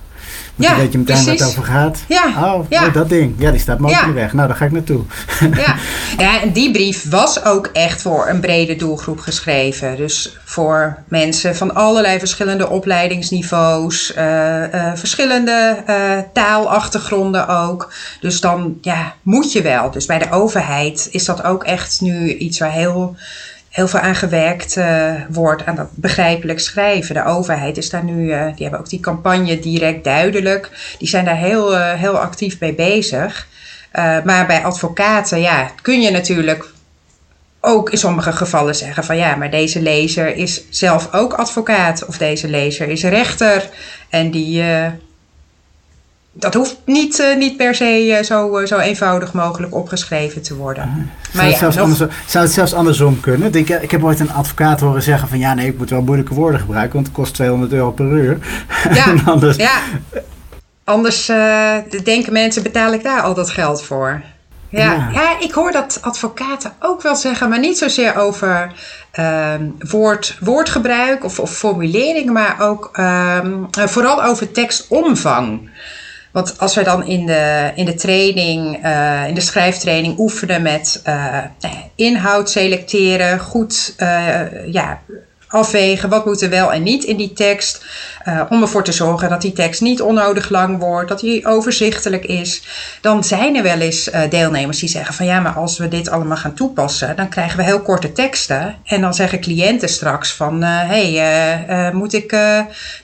[0.54, 1.98] Want ja, weet je meteen waar het over gaat.
[2.08, 2.86] Ja, oh, ja.
[2.86, 3.34] Oh, dat ding.
[3.38, 4.12] Ja, die staat mooi ja.
[4.12, 4.32] weg.
[4.32, 5.02] Nou, daar ga ik naartoe.
[5.64, 5.76] ja.
[6.18, 9.96] ja, en die brief was ook echt voor een brede doelgroep geschreven.
[9.96, 17.92] Dus voor mensen van allerlei verschillende opleidingsniveaus, uh, uh, verschillende uh, taalachtergronden ook.
[18.20, 19.90] Dus dan ja, moet je wel.
[19.90, 23.16] Dus bij de overheid is dat ook echt nu iets waar heel
[23.72, 27.14] heel veel aan gewerkt uh, wordt, aan dat begrijpelijk schrijven.
[27.14, 30.94] De overheid is daar nu, uh, die hebben ook die campagne direct duidelijk.
[30.98, 33.46] Die zijn daar heel, uh, heel actief mee bezig.
[34.24, 36.70] maar bij advocaten, ja, kun je natuurlijk
[37.60, 42.18] ook in sommige gevallen zeggen van ja, maar deze lezer is zelf ook advocaat of
[42.18, 43.68] deze lezer is rechter
[44.08, 44.64] en die
[46.32, 50.54] dat hoeft niet, uh, niet per se uh, zo, uh, zo eenvoudig mogelijk opgeschreven te
[50.54, 51.10] worden.
[51.32, 52.08] Maar zou, het nog...
[52.26, 53.54] zou het zelfs andersom kunnen?
[53.54, 56.34] Ik, ik heb ooit een advocaat horen zeggen van ja, nee, ik moet wel moeilijke
[56.34, 58.38] woorden gebruiken, want het kost 200 euro per uur.
[58.92, 59.80] Ja, anders ja.
[60.84, 61.26] anders
[62.04, 64.22] denken mensen, betaal ik daar al dat geld voor?
[64.68, 65.08] Ja, ja.
[65.12, 68.72] ja, ik hoor dat advocaten ook wel zeggen, maar niet zozeer over
[69.10, 75.70] ehm, woord, woordgebruik of, of formuleringen, maar ook um, vooral over tekstomvang.
[76.32, 81.02] Want als we dan in de, in de training, uh, in de schrijftraining oefenen met
[81.06, 81.38] uh,
[81.94, 83.94] inhoud selecteren, goed
[84.66, 85.00] ja,
[85.52, 87.84] afwegen wat moet er wel en niet in die tekst.
[88.28, 92.24] Uh, om ervoor te zorgen dat die tekst niet onnodig lang wordt, dat die overzichtelijk
[92.24, 92.62] is.
[93.00, 96.10] Dan zijn er wel eens uh, deelnemers die zeggen van ja, maar als we dit
[96.10, 98.76] allemaal gaan toepassen, dan krijgen we heel korte teksten.
[98.84, 102.36] En dan zeggen cliënten straks van hé, uh, hey, moet ik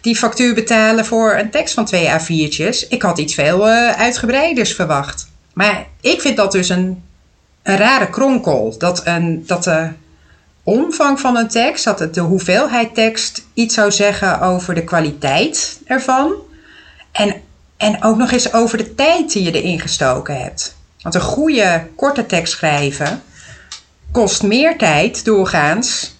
[0.01, 2.89] die factuur betalen voor een tekst van twee A4'tjes?
[2.89, 5.29] Ik had iets veel uitgebreiders verwacht.
[5.53, 7.03] Maar ik vind dat dus een,
[7.63, 8.75] een rare kronkel.
[8.79, 9.89] Dat, een, dat de
[10.69, 15.81] omvang van een tekst, dat het de hoeveelheid tekst iets zou zeggen over de kwaliteit
[15.87, 16.33] ervan.
[17.13, 17.35] En,
[17.77, 20.77] en ook nog eens over de tijd die je erin gestoken hebt.
[21.03, 23.23] Want een goede korte tekst schrijven
[24.13, 26.17] kost meer tijd doorgaans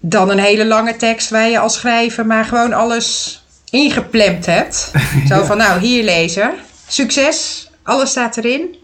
[0.00, 4.90] dan een hele lange tekst waar je als schrijver maar gewoon alles ingeplemd hebt.
[5.28, 6.54] Zo van nou hier lezen,
[6.86, 8.76] succes, alles staat erin.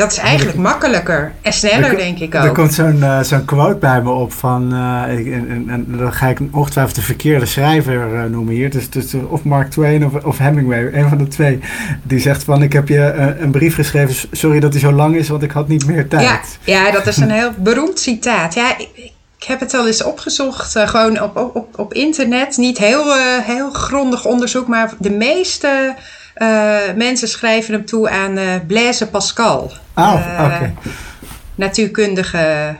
[0.00, 2.44] Dat is eigenlijk makkelijker en sneller, denk ik ook.
[2.44, 6.26] Er komt zo'n uh, zo'n quote bij me op van, uh, en, en, dan ga
[6.26, 8.70] ik ongetwijfeld de verkeerde schrijver uh, noemen hier.
[8.70, 11.60] Dus, dus of Mark Twain of, of Hemingway, een van de twee.
[12.02, 15.28] Die zegt van, ik heb je een brief geschreven, sorry dat hij zo lang is,
[15.28, 16.22] want ik had niet meer tijd.
[16.64, 18.54] Ja, ja dat is een heel beroemd citaat.
[18.54, 18.88] Ja, ik,
[19.38, 22.56] ik heb het al eens opgezocht, gewoon op, op, op internet.
[22.56, 25.94] Niet heel, heel grondig onderzoek, maar de meeste
[26.96, 29.72] mensen schrijven hem toe aan uh, Blaise Pascal.
[29.94, 30.72] Oh, oké.
[31.54, 32.76] Natuurkundige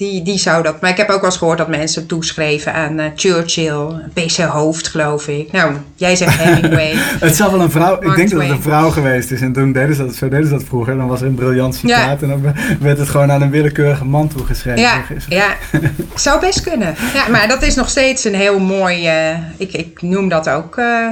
[0.00, 0.80] die, die zou dat.
[0.80, 4.88] Maar ik heb ook wel eens gehoord dat mensen toeschreven aan uh, Churchill, PC Hoofd,
[4.88, 5.52] geloof ik.
[5.52, 6.92] Nou, jij zegt Hemingway.
[6.96, 7.94] het zal wel een vrouw.
[7.94, 9.40] ik denk dat het een vrouw geweest is.
[9.40, 10.96] En toen deden ze dat, zo deden ze dat vroeger.
[10.96, 12.22] Dan was er een briljant citaat.
[12.22, 14.80] En dan werd het gewoon aan een willekeurige man toegeschreven.
[14.80, 15.56] Ja, ja.
[16.14, 16.94] zou best kunnen.
[17.14, 19.06] Ja, maar dat is nog steeds een heel mooi.
[19.06, 21.06] Uh, ik, ik noem dat ook uh,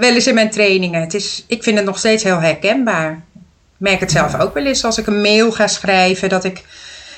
[0.00, 1.00] wel eens in mijn trainingen.
[1.00, 3.10] Het is, ik vind het nog steeds heel herkenbaar.
[3.78, 6.28] Ik merk het zelf ook wel eens als ik een mail ga schrijven.
[6.28, 6.64] Dat ik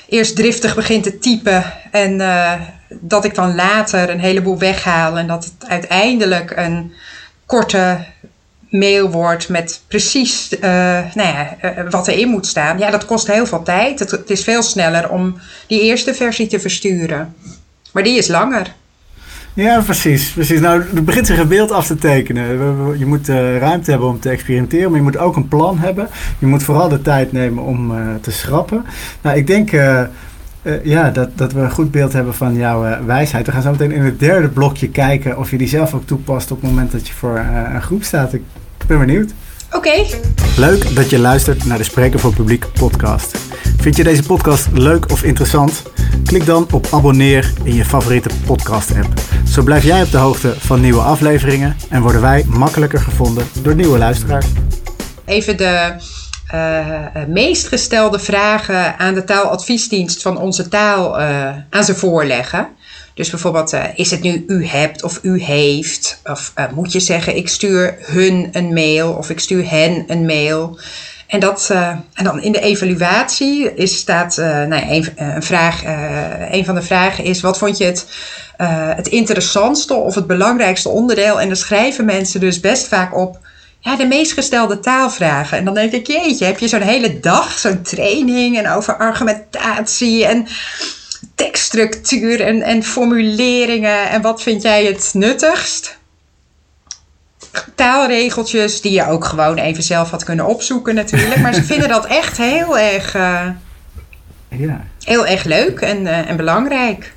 [0.09, 1.63] eerst driftig begin te typen.
[1.91, 2.53] En uh,
[2.89, 5.17] dat ik dan later een heleboel weghaal.
[5.17, 6.93] En dat het uiteindelijk een
[7.45, 8.05] korte
[8.69, 10.59] mail wordt met precies uh,
[11.13, 12.77] nou ja, uh, wat erin moet staan.
[12.77, 13.99] Ja, dat kost heel veel tijd.
[13.99, 17.35] Het is veel sneller om die eerste versie te versturen.
[17.91, 18.73] Maar die is langer.
[19.59, 20.31] Ja, precies.
[20.31, 20.59] precies.
[20.59, 22.45] Nou, er begint zich een beeld af te tekenen.
[22.97, 26.07] Je moet uh, ruimte hebben om te experimenteren, maar je moet ook een plan hebben.
[26.39, 28.85] Je moet vooral de tijd nemen om uh, te schrappen.
[29.21, 30.01] Nou, ik denk uh,
[30.83, 33.45] ja, dat, dat we een goed beeld hebben van jouw wijsheid.
[33.45, 36.51] We gaan zo meteen in het derde blokje kijken of je die zelf ook toepast
[36.51, 37.37] op het moment dat je voor
[37.73, 38.33] een groep staat.
[38.33, 38.43] Ik
[38.87, 39.33] ben benieuwd.
[39.71, 40.05] Oké.
[40.57, 43.37] Leuk dat je luistert naar de Spreker voor Publiek podcast.
[43.77, 45.83] Vind je deze podcast leuk of interessant?
[46.25, 49.07] Klik dan op abonneer in je favoriete podcast-app.
[49.47, 53.75] Zo blijf jij op de hoogte van nieuwe afleveringen en worden wij makkelijker gevonden door
[53.75, 54.45] nieuwe luisteraars.
[55.25, 55.93] Even de
[56.53, 62.67] uh, meest gestelde vragen aan de taaladviesdienst van onze taal uh, aan ze voorleggen.
[63.19, 66.19] Dus bijvoorbeeld, uh, is het nu u hebt of u heeft?
[66.23, 70.25] Of uh, moet je zeggen, ik stuur hun een mail of ik stuur hen een
[70.25, 70.79] mail?
[71.27, 75.83] En, dat, uh, en dan in de evaluatie is, staat nou een, een, vraag,
[76.51, 78.07] een van de vragen is: wat vond je het,
[78.95, 81.41] het interessantste of het belangrijkste onderdeel?
[81.41, 83.39] En dan schrijven mensen dus best vaak op
[83.79, 85.57] ja, de meest gestelde taalvragen.
[85.57, 90.25] En dan denk ik, jeetje, heb je zo'n hele dag, zo'n training en over argumentatie
[90.25, 90.47] en
[91.39, 94.09] tekststructuur en, en formuleringen.
[94.09, 95.97] En wat vind jij het nuttigst?
[97.75, 101.41] Taalregeltjes die je ook gewoon even zelf had kunnen opzoeken natuurlijk.
[101.41, 103.47] Maar ze vinden dat echt heel erg, uh,
[104.47, 104.85] ja.
[105.03, 107.13] heel erg leuk en, uh, en belangrijk.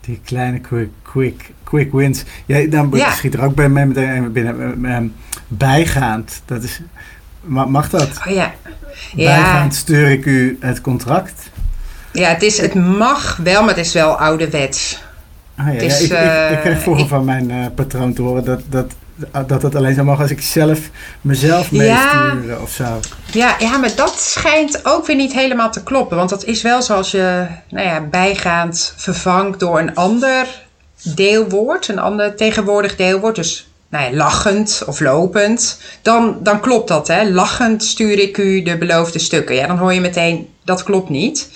[0.00, 2.24] Die kleine quick, quick, quick wins.
[2.46, 3.10] Ja, dan ja.
[3.10, 5.14] schiet er ook bij mij meteen binnen
[5.48, 6.42] bijgaand.
[6.44, 6.80] Dat is,
[7.44, 8.20] mag dat?
[8.26, 8.54] Oh ja.
[9.14, 11.50] Bijgaand stuur ik u het contract.
[12.18, 14.98] Ja, het, is, het mag wel, maar het is wel ouderwets.
[15.56, 16.10] Ah, ja, ik, ik,
[16.50, 18.92] ik, kreeg vroeger van mijn uh, patroon te horen dat, dat,
[19.48, 20.78] dat het alleen zou mogen als ik zelf
[21.20, 23.00] mezelf meesturen ja, of zo.
[23.32, 26.16] Ja, ja, maar dat schijnt ook weer niet helemaal te kloppen.
[26.16, 30.46] Want dat is wel zoals je nou ja, bijgaand vervangt door een ander
[31.02, 33.34] deelwoord, een ander tegenwoordig deelwoord.
[33.34, 37.08] Dus nou ja, lachend of lopend, dan, dan klopt dat.
[37.08, 37.30] Hè?
[37.30, 39.54] Lachend stuur ik u de beloofde stukken.
[39.54, 41.48] Ja, dan hoor je meteen, dat klopt niet.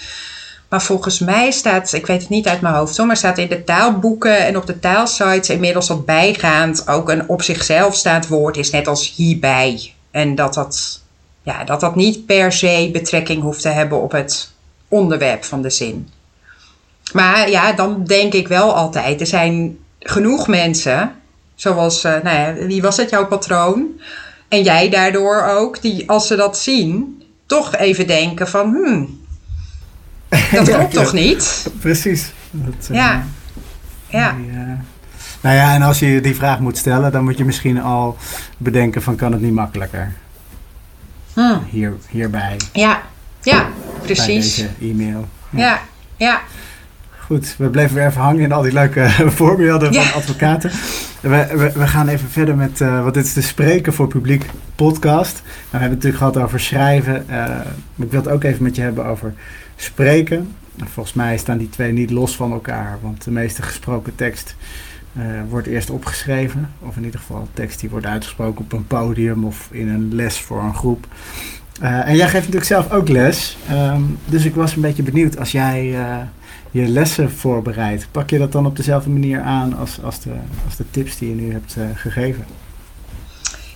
[0.72, 3.64] Maar volgens mij staat, ik weet het niet uit mijn hoofd, maar staat in de
[3.64, 8.70] taalboeken en op de taalsites inmiddels dat bijgaand ook een op zichzelf staand woord is,
[8.70, 9.92] net als hierbij.
[10.10, 11.02] En dat dat,
[11.42, 14.50] ja, dat dat niet per se betrekking hoeft te hebben op het
[14.88, 16.08] onderwerp van de zin.
[17.12, 21.12] Maar ja, dan denk ik wel altijd, er zijn genoeg mensen
[21.54, 24.00] Zoals, uh, nou ja, wie was het, jouw patroon?
[24.48, 29.21] En jij daardoor ook, die als ze dat zien, toch even denken van, hmm,
[30.52, 31.70] dat klopt toch niet?
[31.80, 32.32] Precies.
[32.50, 33.24] Dat, uh, ja.
[34.08, 34.32] Ja.
[34.32, 34.56] Die, uh,
[35.40, 38.16] nou ja, en als je die vraag moet stellen, dan moet je misschien al
[38.56, 40.12] bedenken van, kan het niet makkelijker?
[41.32, 41.62] Hmm.
[41.70, 42.56] Hier, hierbij.
[42.72, 43.02] Ja,
[43.42, 43.68] ja,
[44.02, 44.56] precies.
[44.56, 45.28] Bij deze e-mail.
[45.50, 45.80] ja.
[46.16, 46.40] ja.
[47.18, 50.70] Goed, we bleven weer even hangen in al die leuke voorbeelden van advocaten.
[51.20, 54.44] We, we, we, gaan even verder met, uh, want dit is de Spreken voor Publiek
[54.74, 55.32] podcast.
[55.34, 57.26] Nou, we hebben het natuurlijk gehad over schrijven.
[57.30, 57.44] Uh,
[57.96, 59.34] ik wil het ook even met je hebben over
[59.82, 60.54] spreken.
[60.76, 64.56] Volgens mij staan die twee niet los van elkaar, want de meeste gesproken tekst
[65.12, 66.70] uh, wordt eerst opgeschreven.
[66.80, 70.38] Of in ieder geval tekst die wordt uitgesproken op een podium of in een les
[70.38, 71.06] voor een groep.
[71.80, 73.56] en jij geeft natuurlijk zelf ook les.
[73.72, 75.84] Um, dus ik was een beetje benieuwd als jij
[76.70, 80.30] je lessen voorbereidt, pak je dat dan op dezelfde manier aan als, als, de,
[80.64, 82.44] als de tips die je nu hebt gegeven?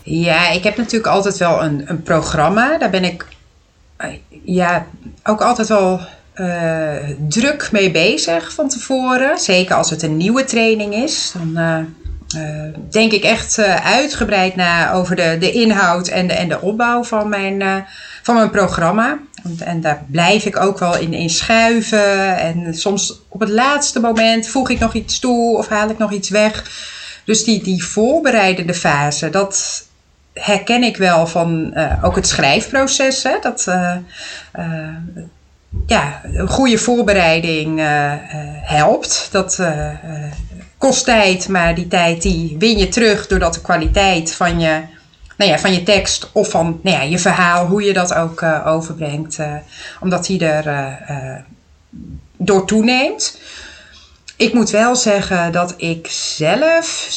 [0.02, 2.78] Ja, ik heb natuurlijk altijd wel een, een programma.
[2.78, 3.26] Daar ben ik
[4.44, 4.86] ja,
[5.22, 6.00] ook altijd wel
[6.34, 6.92] uh,
[7.28, 9.38] druk mee bezig van tevoren.
[9.38, 11.32] Zeker als het een nieuwe training is.
[11.34, 11.94] Dan
[12.90, 17.28] denk ik echt uitgebreid na over de, de inhoud en de, en de opbouw van
[17.28, 17.86] mijn,
[18.22, 19.18] van mijn programma.
[19.58, 22.38] En daar blijf ik ook wel in, in schuiven.
[22.38, 26.12] En soms op het laatste moment voeg ik nog iets toe of haal ik nog
[26.12, 26.64] iets weg.
[27.24, 29.84] Dus die, die voorbereidende fase, dat
[30.40, 33.22] herken ik wel van uh, ook het schrijfproces.
[33.22, 33.38] Hè?
[33.40, 33.96] Dat uh,
[34.58, 34.64] uh,
[35.86, 37.80] ja, een goede voorbereiding
[38.62, 39.28] helpt.
[39.30, 39.62] Dat
[40.78, 44.80] kost tijd, maar die tijd die win je terug doordat de kwaliteit van je
[45.36, 48.42] nou ja, van je tekst of van nou ja, je verhaal, hoe je dat ook
[48.64, 49.38] overbrengt,
[50.00, 50.98] omdat die er
[52.36, 53.38] door toeneemt.
[54.36, 57.08] Ik moet wel zeggen dat ik zelf,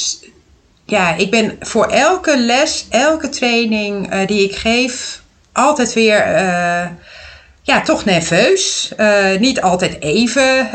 [0.90, 5.22] ja, ik ben voor elke les, elke training die ik geef,
[5.52, 6.26] altijd weer
[7.70, 8.92] ja, toch nerveus.
[8.98, 10.70] Uh, niet altijd even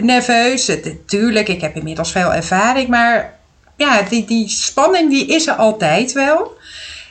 [0.00, 0.70] nerveus.
[1.06, 3.34] Tuurlijk, ik heb inmiddels veel ervaring, maar
[3.76, 6.52] ja, die, die spanning die is er altijd wel.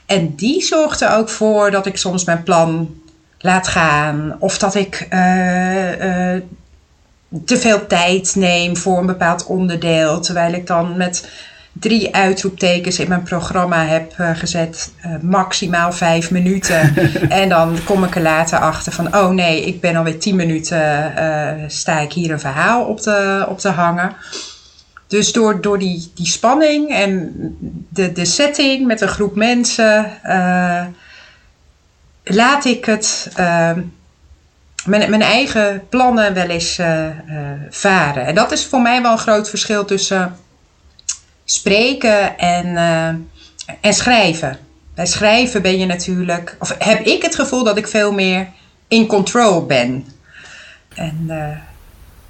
[0.06, 3.02] En die zorgt er ook voor dat ik soms mijn plan
[3.38, 4.36] laat gaan.
[4.40, 5.08] Of dat ik
[7.46, 10.20] te veel tijd neem voor een bepaald onderdeel.
[10.20, 11.30] Terwijl ik dan met
[11.74, 14.94] drie uitroeptekens in mijn programma heb uh, gezet.
[15.22, 16.96] maximaal vijf minuten.
[17.42, 21.14] en dan kom ik er later achter van: oh nee, ik ben alweer tien minuten.
[21.68, 24.16] sta ik hier een verhaal op te, op te hangen.
[25.08, 27.34] Dus door, door die, die spanning en
[27.90, 30.12] de, de setting met een groep mensen,
[32.24, 33.32] laat ik het,
[34.86, 36.80] mijn, mijn eigen plannen wel eens
[37.70, 38.26] varen.
[38.26, 40.36] En dat is voor mij wel een groot verschil tussen
[41.52, 42.76] spreken en,
[43.82, 44.58] en schrijven.
[44.96, 48.48] Bij schrijven ben je natuurlijk, of heb ik het gevoel dat ik veel meer
[48.88, 50.06] in control ben.
[50.96, 51.26] En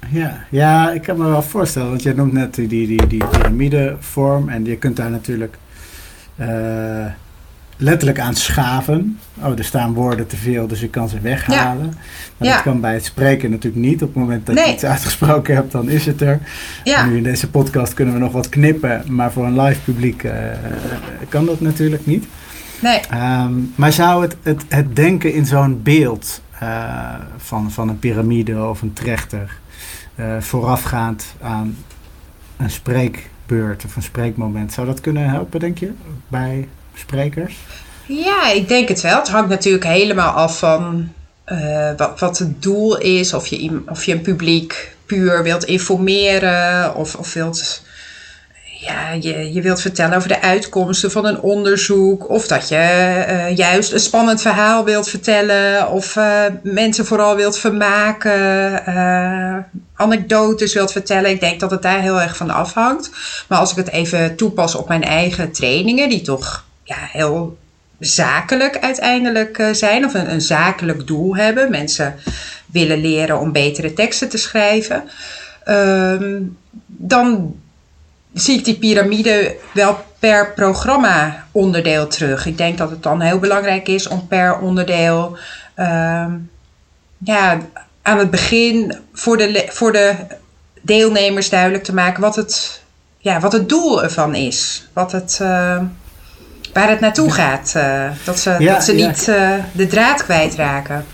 [0.08, 4.48] ja, ja, ik kan me wel voorstellen, want je noemt net die, die, die piramidevorm
[4.48, 5.56] en je kunt daar natuurlijk
[6.36, 7.06] uh,
[7.80, 9.18] letterlijk aan schaven.
[9.38, 11.94] Oh, er staan woorden te veel, dus ik kan ze weghalen.
[12.36, 14.02] Maar dat kan bij het spreken natuurlijk niet.
[14.02, 16.40] Op het moment dat je iets uitgesproken hebt, dan is het er.
[16.84, 20.32] Nu in deze podcast kunnen we nog wat knippen, maar voor een live publiek uh,
[21.28, 22.26] kan dat natuurlijk niet.
[22.82, 23.00] Nee.
[23.14, 28.64] Um, maar zou het, het, het denken in zo'n beeld uh, van, van een piramide
[28.64, 29.58] of een trechter
[30.14, 31.76] uh, voorafgaand aan
[32.56, 35.92] een spreekbeurt of een spreekmoment, zou dat kunnen helpen, denk je,
[36.28, 37.54] bij sprekers?
[38.06, 39.18] Ja, ik denk het wel.
[39.18, 41.12] Het hangt natuurlijk helemaal af van
[41.46, 43.34] uh, wat, het doel is.
[43.34, 47.82] Of je, of je een publiek puur wilt informeren of, of wilt
[48.80, 52.28] ja, je, je wilt vertellen over de uitkomsten van een onderzoek.
[52.28, 55.88] Of dat je uh, juist een spannend verhaal wilt vertellen.
[55.88, 58.84] Of uh, mensen vooral wilt vermaken.
[59.94, 61.30] Anekdotes wilt vertellen.
[61.30, 63.10] Ik denk dat het daar heel erg van afhangt.
[63.48, 67.58] Maar als ik het even toepas op mijn eigen trainingen, die toch ja, heel
[67.98, 70.04] zakelijk uiteindelijk zijn.
[70.04, 71.70] Of een, een zakelijk doel hebben.
[71.70, 72.14] Mensen
[72.66, 75.08] willen leren om betere teksten te schrijven.
[75.64, 76.40] Ehm,
[76.86, 77.54] dan
[78.32, 82.46] zie ik die piramide wel per programma onderdeel terug.
[82.46, 85.38] Ik denk dat het dan heel belangrijk is om per onderdeel
[85.76, 86.26] uh,
[87.18, 87.58] ja,
[88.02, 90.14] aan het begin voor de, voor de
[90.80, 92.82] deelnemers duidelijk te maken wat het,
[93.18, 94.88] ja, wat het doel ervan is.
[94.92, 95.82] Wat het, uh,
[96.72, 97.72] waar het naartoe gaat.
[97.76, 101.04] Uh, dat ze, dat ze niet uh, de draad kwijtraken.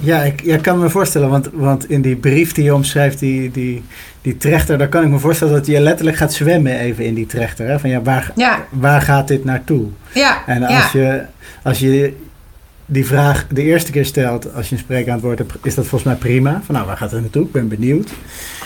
[0.00, 3.50] Ja, ik, ik kan me voorstellen, want, want in die brief die je omschrijft, die,
[3.50, 3.84] die,
[4.22, 7.26] die trechter, daar kan ik me voorstellen dat je letterlijk gaat zwemmen even in die
[7.26, 7.66] trechter.
[7.68, 7.78] Hè?
[7.78, 8.32] Van ja, waar,
[8.70, 9.86] waar gaat dit naartoe?
[10.14, 10.42] Ja.
[10.46, 11.22] En als, Je,
[11.62, 12.14] als je
[12.86, 16.20] die vraag de eerste keer stelt, als je een spreekantwoord hebt, is dat volgens mij
[16.20, 16.60] prima.
[16.64, 17.44] Van nou, waar gaat het naartoe?
[17.44, 18.10] Ik ben benieuwd.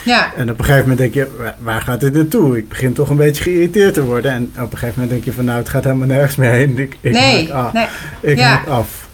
[0.07, 0.33] Ja.
[0.35, 2.57] En op een gegeven moment denk je, waar gaat dit naartoe?
[2.57, 4.31] Ik begin toch een beetje geïrriteerd te worden.
[4.31, 6.77] En op een gegeven moment denk je van nou, het gaat helemaal nergens meer heen.
[6.77, 7.73] Ik, ik nee, af.
[7.73, 7.87] nee.
[8.21, 8.61] Ik ja.
[8.67, 9.07] af.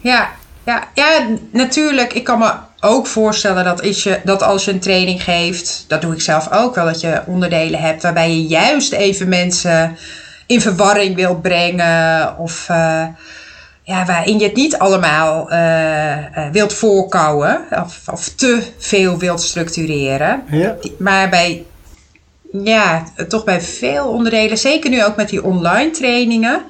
[0.00, 0.30] Ja,
[0.64, 2.12] ja, ja, natuurlijk.
[2.12, 6.00] Ik kan me ook voorstellen dat, is je, dat als je een training geeft, dat
[6.00, 9.96] doe ik zelf ook wel, dat je onderdelen hebt waarbij je juist even mensen
[10.46, 13.04] in verwarring wil brengen of uh,
[13.86, 19.40] ja, waarin je het niet allemaal uh, uh, wilt voorkouwen of, of te veel wilt
[19.40, 20.42] structureren.
[20.50, 20.76] Ja.
[20.98, 21.64] Maar bij,
[22.52, 26.62] ja, toch bij veel onderdelen, zeker nu ook met die online trainingen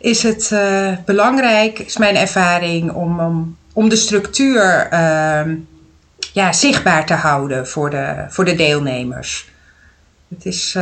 [0.00, 5.54] is het uh, belangrijk, is mijn ervaring, om, om, om de structuur uh,
[6.32, 9.48] ja, zichtbaar te houden voor de, voor de deelnemers.
[10.28, 10.78] Het is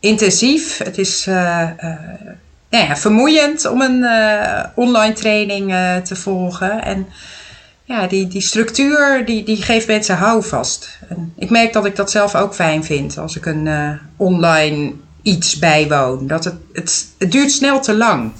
[0.00, 1.28] intensief, het is
[2.70, 4.06] nou ja, vermoeiend om een
[4.74, 6.82] online training te volgen.
[6.82, 7.06] En
[7.84, 10.98] ja, die, die structuur die, die geeft mensen houvast.
[11.08, 14.92] En ik merk dat ik dat zelf ook fijn vind als ik een online
[15.22, 16.26] iets bijwoon.
[16.26, 16.54] Dat het,
[17.18, 18.32] het duurt snel te lang.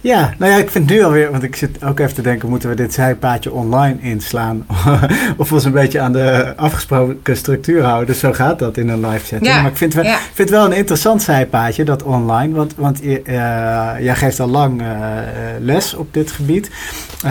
[0.00, 2.68] Ja, nou ja, ik vind nu alweer, want ik zit ook even te denken, moeten
[2.68, 4.66] we dit zijpaadje online inslaan?
[5.36, 8.06] of ons een beetje aan de afgesproken structuur houden.
[8.06, 9.52] Dus zo gaat dat in een live setting.
[9.52, 10.18] Ja, maar ik vind, wel, ja.
[10.32, 12.54] vind wel een interessant zijpaadje, dat online.
[12.54, 13.14] Want, want uh,
[14.00, 14.88] jij geeft al lang uh,
[15.60, 16.70] les op dit gebied.
[17.24, 17.30] Uh,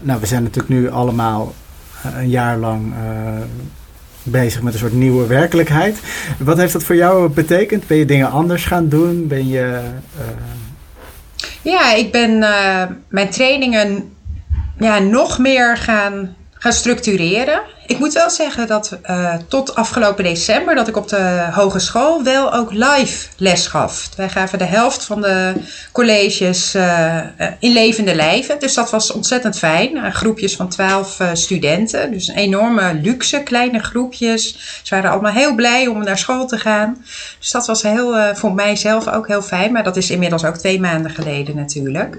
[0.00, 1.54] nou, we zijn natuurlijk nu allemaal
[2.14, 2.92] een jaar lang
[4.22, 6.00] bezig met een soort nieuwe werkelijkheid.
[6.38, 7.86] Wat heeft dat voor jou betekend?
[7.86, 9.26] Ben je dingen anders gaan doen?
[9.26, 9.80] Ben je.
[11.68, 14.16] Ja, ik ben uh, mijn trainingen
[14.78, 20.74] ja, nog meer gaan, gaan structureren ik moet wel zeggen dat uh, tot afgelopen december
[20.74, 24.08] dat ik op de hogeschool wel ook live les gaf.
[24.16, 25.52] Wij gaven de helft van de
[25.92, 27.18] colleges uh,
[27.58, 28.58] in levende lijven.
[28.58, 30.12] Dus dat was ontzettend fijn.
[30.12, 32.10] Groepjes van twaalf studenten.
[32.10, 34.58] Dus een enorme luxe, kleine groepjes.
[34.82, 37.04] Ze waren allemaal heel blij om naar school te gaan.
[37.38, 39.72] Dus dat was heel, voor mijzelf ook heel fijn.
[39.72, 42.18] Maar dat is inmiddels ook twee maanden geleden natuurlijk.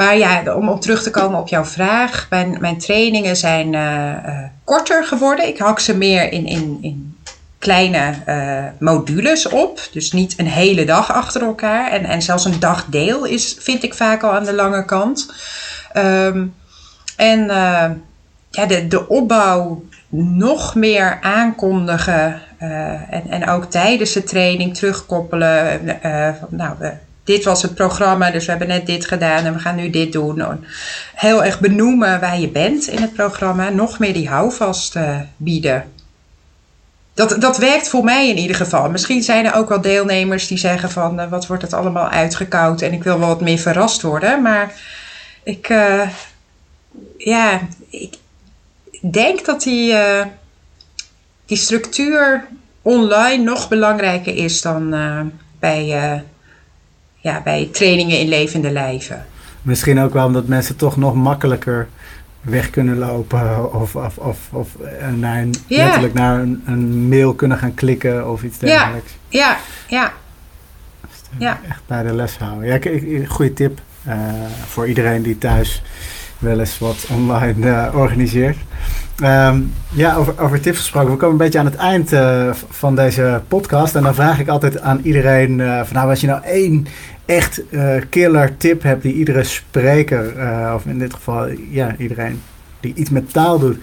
[0.00, 2.26] Maar ja, om terug te komen op jouw vraag.
[2.30, 5.46] Mijn, mijn trainingen zijn uh, uh, korter geworden.
[5.46, 7.16] Ik hak ze meer in, in, in
[7.58, 9.80] kleine uh, modules op.
[9.92, 11.90] Dus niet een hele dag achter elkaar.
[11.90, 15.32] En, en zelfs een dagdeel is, vind ik vaak al aan de lange kant.
[15.96, 16.54] Um,
[17.16, 17.46] en
[18.50, 22.40] ja, de, de opbouw nog meer aankondigen.
[23.10, 25.80] en, en ook tijdens de training terugkoppelen.
[26.48, 26.74] nou,
[27.30, 30.12] dit was het programma, dus we hebben net dit gedaan en we gaan nu dit
[30.12, 30.64] doen.
[31.14, 35.84] Heel erg benoemen waar je bent in het programma, nog meer die houvast uh, bieden.
[37.14, 38.90] Dat, dat werkt voor mij in ieder geval.
[38.90, 42.82] Misschien zijn er ook wel deelnemers die zeggen van uh, wat wordt het allemaal uitgekoud
[42.82, 44.42] en ik wil wel wat meer verrast worden.
[44.42, 44.72] Maar
[45.42, 46.08] ik, uh,
[47.16, 47.60] ja,
[47.90, 48.14] ik
[49.10, 49.94] denk dat die,
[51.46, 52.46] die structuur
[52.82, 54.90] online nog belangrijker is dan
[55.58, 56.22] bij
[57.20, 59.26] ja, bij trainingen in levende lijven.
[59.62, 61.88] Misschien ook wel omdat mensen toch nog makkelijker
[62.40, 64.68] weg kunnen lopen of, of, of, of
[65.16, 69.12] naar een, letterlijk naar een, een, mail kunnen gaan klikken of iets dergelijks.
[69.28, 70.12] Ja, ja,
[71.38, 71.60] ja.
[71.68, 72.66] Echt bij de les houden.
[72.66, 74.14] Ja, goede tip uh,
[74.66, 75.82] voor iedereen die thuis
[76.40, 78.56] wel eens wat online uh, organiseert.
[79.22, 81.10] Um, ja, over, over tips gesproken.
[81.10, 83.94] We komen een beetje aan het eind uh, van deze podcast.
[83.94, 86.86] En dan vraag ik altijd aan iedereen: van nou, als je nou één
[87.26, 87.62] echt
[88.08, 90.34] killer tip hebt die iedere spreker,
[90.74, 92.42] of in dit geval ja, iedereen
[92.80, 93.78] die iets met taal doet.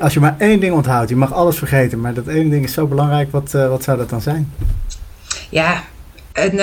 [0.00, 2.72] Als je maar één ding onthoudt, je mag alles vergeten, maar dat één ding is
[2.72, 4.52] zo belangrijk, wat, wat zou dat dan zijn?
[5.50, 5.82] Ja,
[6.32, 6.60] een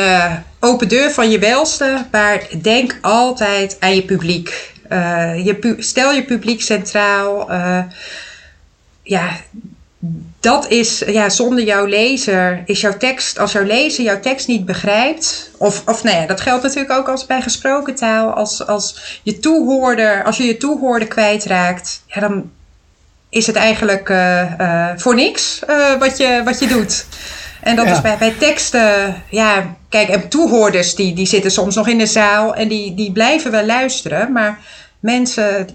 [0.60, 4.76] open deur van je welste, maar denk altijd aan je publiek.
[4.92, 7.52] Uh, je stel je publiek centraal.
[7.52, 7.80] Uh,
[9.04, 9.30] ja,
[10.40, 14.66] dat is, ja, zonder jouw lezer is jouw tekst, als jouw lezer jouw tekst niet
[14.66, 19.20] begrijpt, of, of nou ja, dat geldt natuurlijk ook als bij gesproken taal, als, als
[19.24, 22.52] je toehoorder, als je je toehoorder kwijtraakt, ja, dan
[23.30, 24.14] is het eigenlijk
[24.96, 25.62] voor niks
[26.00, 27.06] wat, je, wat je doet.
[27.68, 31.88] En dat is bij, bij teksten, ja, kijk, en toehoorders die, die zitten soms nog
[31.88, 34.32] in de zaal en die, die blijven wel luisteren.
[34.32, 34.60] Maar
[35.00, 35.70] mensen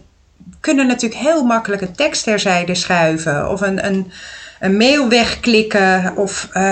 [0.61, 4.13] kunnen natuurlijk heel makkelijk een tekst terzijde schuiven of een, een,
[4.61, 6.63] een mail wegklikken of uh,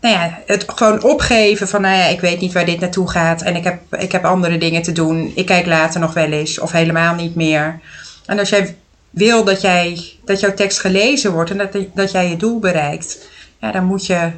[0.00, 3.42] nou ja, het gewoon opgeven van, nou ja, ik weet niet waar dit naartoe gaat
[3.42, 5.32] en ik heb, ik heb andere dingen te doen.
[5.34, 7.80] Ik kijk later nog wel eens of helemaal niet meer.
[8.26, 8.76] En als jij
[9.10, 13.18] wil dat, jij, dat jouw tekst gelezen wordt en dat, dat jij je doel bereikt
[13.58, 14.30] ja, dan moet je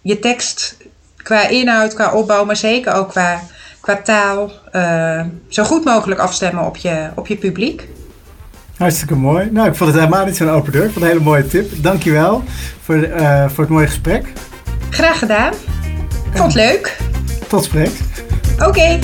[0.00, 0.76] je tekst
[1.16, 3.40] qua inhoud, qua opbouw, maar zeker ook qua,
[3.80, 7.88] qua taal uh, zo goed mogelijk afstemmen op je, op je publiek.
[8.76, 9.50] Hartstikke mooi.
[9.50, 10.84] Nou, ik vond het helemaal niet zo'n open deur.
[10.84, 11.82] Ik vond het een hele mooie tip.
[11.82, 12.42] Dankjewel
[12.82, 14.32] voor, uh, voor het mooie gesprek.
[14.90, 15.52] Graag gedaan.
[16.32, 16.96] Vond het leuk.
[17.48, 18.00] Tot spreeks.
[18.58, 18.98] Oké.